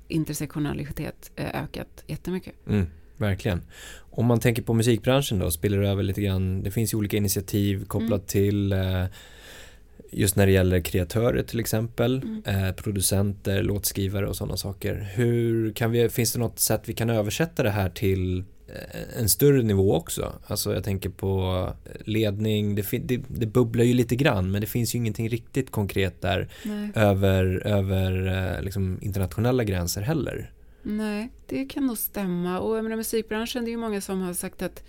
[0.09, 2.55] intersektionalitet eh, ökat jättemycket.
[2.67, 2.87] Mm,
[3.17, 3.63] verkligen.
[4.11, 7.17] Om man tänker på musikbranschen då, spelar det över lite grann, det finns ju olika
[7.17, 8.27] initiativ kopplat mm.
[8.27, 9.05] till eh,
[10.11, 12.67] just när det gäller kreatörer till exempel, mm.
[12.67, 15.11] eh, producenter, låtskrivare och sådana saker.
[15.15, 19.29] Hur kan vi, finns det något sätt vi kan översätta det här till eh, en
[19.29, 20.33] större nivå också?
[20.47, 21.69] Alltså jag tänker på
[22.05, 26.21] ledning, det, det, det bubblar ju lite grann men det finns ju ingenting riktigt konkret
[26.21, 26.49] där
[26.95, 30.53] över, över eh, liksom internationella gränser heller.
[30.83, 34.33] Nej, det kan nog stämma och jag menar musikbranschen, det är ju många som har
[34.33, 34.85] sagt att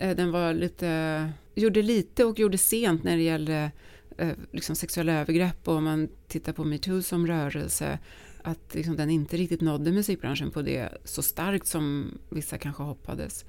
[0.00, 3.70] eh, den var lite, gjorde lite och gjorde sent när det gällde Eh,
[4.18, 7.98] Eh, liksom sexuella övergrepp och om man tittar på metoo som rörelse
[8.42, 13.44] att liksom den inte riktigt nådde musikbranschen på det så starkt som vissa kanske hoppades.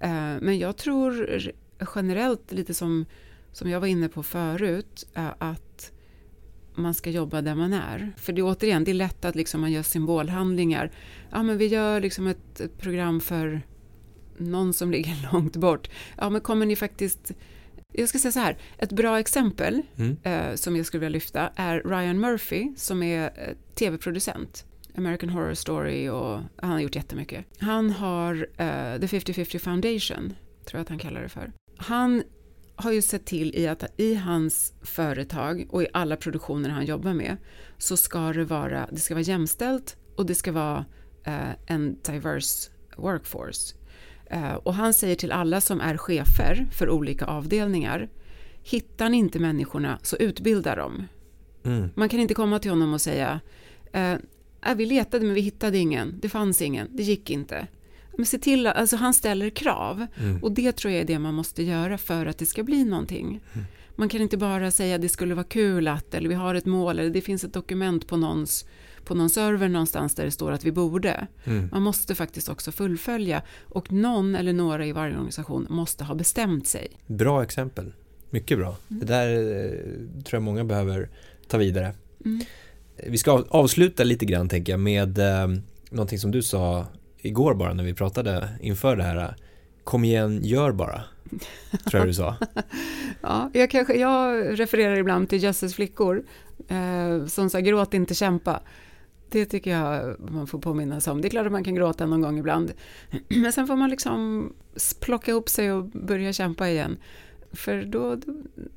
[0.00, 1.28] Eh, men jag tror
[1.94, 3.04] generellt, lite som,
[3.52, 5.92] som jag var inne på förut, eh, att
[6.74, 8.12] man ska jobba där man är.
[8.16, 10.90] För det är återigen, det är lätt att liksom man gör symbolhandlingar.
[11.30, 13.62] Ja, men vi gör liksom ett, ett program för
[14.36, 15.90] någon som ligger långt bort.
[16.16, 17.32] Ja, men kommer ni faktiskt...
[17.92, 20.16] Jag ska säga så här, ett bra exempel Mm.
[20.22, 24.64] eh, som jag skulle vilja lyfta är Ryan Murphy som är eh, tv-producent.
[24.96, 27.44] American Horror Story och han har gjort jättemycket.
[27.58, 30.34] Han har eh, The 50-50 Foundation,
[30.64, 31.52] tror jag att han kallar det för.
[31.76, 32.22] Han
[32.76, 37.14] har ju sett till i att i hans företag och i alla produktioner han jobbar
[37.14, 37.36] med
[37.78, 40.84] så ska det vara, det ska vara jämställt och det ska vara
[41.24, 43.74] eh, en diverse workforce.
[44.32, 48.08] Eh, och han säger till alla som är chefer för olika avdelningar,
[48.62, 51.06] hittar ni inte människorna så utbilda dem.
[51.64, 51.88] Mm.
[51.94, 53.40] Man kan inte komma till honom och säga,
[53.92, 54.12] eh,
[54.66, 57.66] "Äh, vi letade men vi hittade ingen, det fanns ingen, det gick inte.
[58.16, 60.42] Men se till, alltså han ställer krav Mm.
[60.42, 63.40] och det tror jag är det man måste göra för att det ska bli någonting.
[63.96, 66.98] Man kan inte bara säga det skulle vara kul att, eller vi har ett mål,
[66.98, 68.64] eller det finns ett dokument på någons,
[69.04, 71.26] på någon server någonstans där det står att vi borde.
[71.44, 71.68] Mm.
[71.72, 76.66] Man måste faktiskt också fullfölja och någon eller några i varje organisation måste ha bestämt
[76.66, 76.88] sig.
[77.06, 77.92] Bra exempel.
[78.30, 78.76] Mycket bra.
[78.88, 79.28] Det där
[79.64, 79.70] eh,
[80.22, 81.08] tror jag många behöver
[81.48, 81.94] ta vidare.
[82.24, 82.40] Mm.
[83.06, 85.48] Vi ska av- avsluta lite grann tänker jag med eh,
[85.90, 86.86] någonting som du sa
[87.18, 89.36] igår bara när vi pratade inför det här.
[89.84, 91.02] Kom igen, gör bara.
[91.90, 92.36] Tror jag du sa.
[93.22, 96.24] Ja, jag, kanske, jag refererar ibland till Jösses flickor
[96.68, 98.60] eh, som sa gråt inte kämpa.
[99.32, 101.20] Det tycker jag man får påminna sig om.
[101.20, 102.72] Det är klart att man kan gråta någon gång ibland.
[103.28, 104.52] Men sen får man liksom
[105.00, 106.96] plocka ihop sig och börja kämpa igen.
[107.52, 108.18] För då,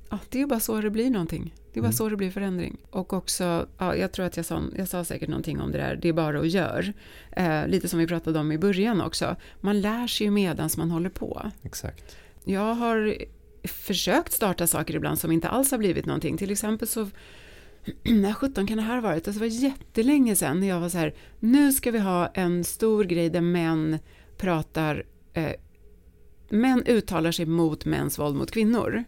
[0.10, 1.53] ja, det är bara så det blir någonting.
[1.74, 1.93] Det är bara Mm.
[1.93, 2.78] så det blir förändring.
[2.89, 5.95] Och också, ja, jag tror att jag sa, jag sa säkert någonting om det där,
[6.01, 6.84] det är bara att göra.
[7.32, 9.36] Eh, lite som vi pratade om i början också.
[9.62, 11.51] Man lär sig ju medans man håller på.
[11.64, 12.16] Exakt.
[12.43, 13.16] Jag har
[13.64, 16.38] försökt starta saker ibland som inte alls har blivit någonting.
[16.38, 17.10] Till exempel så,
[18.03, 19.27] när 17 kan det här ha varit?
[19.27, 22.63] Alltså, det var jättelänge sedan när jag var så här, nu ska vi ha en
[22.63, 23.99] stor grej där män
[24.38, 25.51] pratar, eh,
[26.49, 29.03] män uttalar sig mot mäns våld mot kvinnor.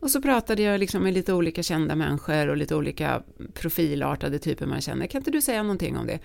[0.00, 3.22] Och så pratade jag liksom med lite olika kända människor och lite olika
[3.54, 5.06] profilartade typer man känner.
[5.06, 6.18] Kan inte du säga någonting om det?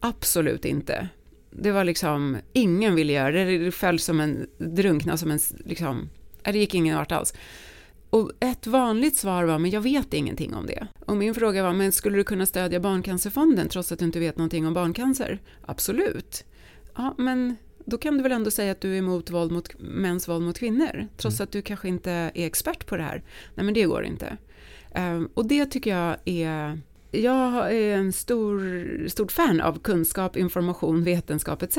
[0.00, 1.08] Absolut inte.
[1.50, 6.08] Det var liksom, ingen ville göra det, det föll som en, drunkna som en, liksom,
[6.42, 7.34] det gick ingen vart alls.
[8.16, 10.86] Och ett vanligt svar var, men jag vet ingenting om det.
[11.06, 14.36] Och min fråga var, men skulle du kunna stödja Barncancerfonden trots att du inte vet
[14.36, 15.38] någonting om barncancer?
[15.66, 16.44] Absolut.
[16.96, 20.28] Ja, men då kan du väl ändå säga att du är emot våld mot, mäns
[20.28, 23.22] våld mot kvinnor, trots att du kanske inte är expert på det här.
[23.54, 24.36] Nej, men det går inte.
[24.94, 31.04] Ehm, och det tycker jag är jag är en stor, stort fan av kunskap, information,
[31.04, 31.76] vetenskap etc.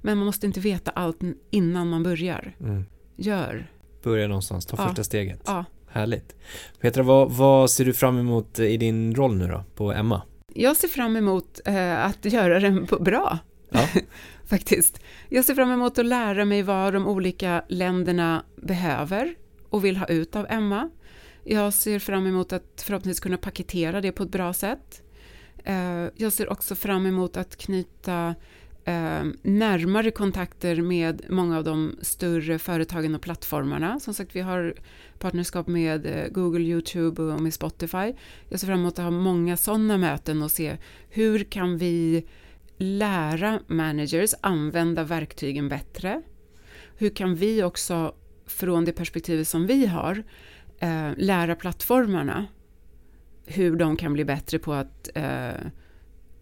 [0.00, 2.56] Men man måste inte veta allt innan man börjar.
[2.60, 2.84] Mm.
[3.16, 3.70] Gör.
[4.02, 4.88] Börja någonstans, ta Ja.
[4.88, 5.40] första steget.
[5.46, 5.64] Ja.
[5.88, 6.36] Härligt.
[6.80, 10.22] Petra, vad, vad ser du fram emot i din roll nu då, på Emma?
[10.54, 13.38] Jag ser fram emot eh, att göra den på bra.
[13.70, 13.88] Ja.
[14.46, 15.00] Faktiskt.
[15.28, 19.34] Jag ser fram emot att lära mig vad de olika länderna behöver
[19.68, 20.90] och vill ha ut av Emma.
[21.44, 25.02] Jag ser fram emot att förhoppningsvis kunna paketera det på ett bra sätt.
[25.64, 28.34] Eh, jag ser också fram emot att knyta
[28.84, 34.00] eh, närmare kontakter med många av de större företagen och plattformarna.
[34.00, 34.74] Som sagt, vi har
[35.18, 38.14] partnerskap med eh, Google, YouTube och med Spotify.
[38.48, 40.76] Jag ser fram emot att ha många sådana möten och se
[41.08, 42.26] hur kan vi
[42.76, 46.22] lära managers använda verktygen bättre?
[46.96, 48.14] Hur kan vi också
[48.46, 50.22] från det perspektivet som vi har
[50.78, 52.46] eh, lära plattformarna
[53.46, 55.50] hur de kan bli bättre på att eh,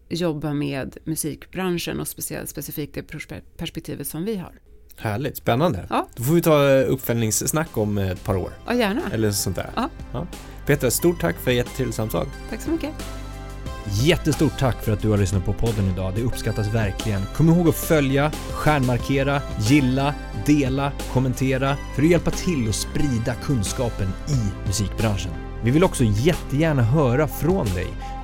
[0.09, 4.53] jobba med musikbranschen och speciellt specifikt det perspe- perspektivet som vi har.
[4.97, 5.87] Härligt, spännande.
[5.91, 6.09] Ja.
[6.17, 9.01] Då får vi ta uppföljningssnack om ett par år, Ja, gärna.
[9.13, 9.71] eller sånt där.
[10.13, 10.27] Ja.
[10.67, 12.27] Petra, stort tack för ett jättetrevligt samtal.
[12.51, 12.91] Tack så mycket.
[14.03, 16.13] Jättestort tack för att du har lyssnat på podden idag.
[16.15, 17.23] Det uppskattas verkligen.
[17.35, 20.15] Kom ihåg att följa, stjärnmarkera, gilla,
[20.47, 25.33] dela, kommentera för att hjälpa till att sprida kunskapen i musikbranschen.
[25.65, 27.87] Vi vill också jättegärna höra från dig.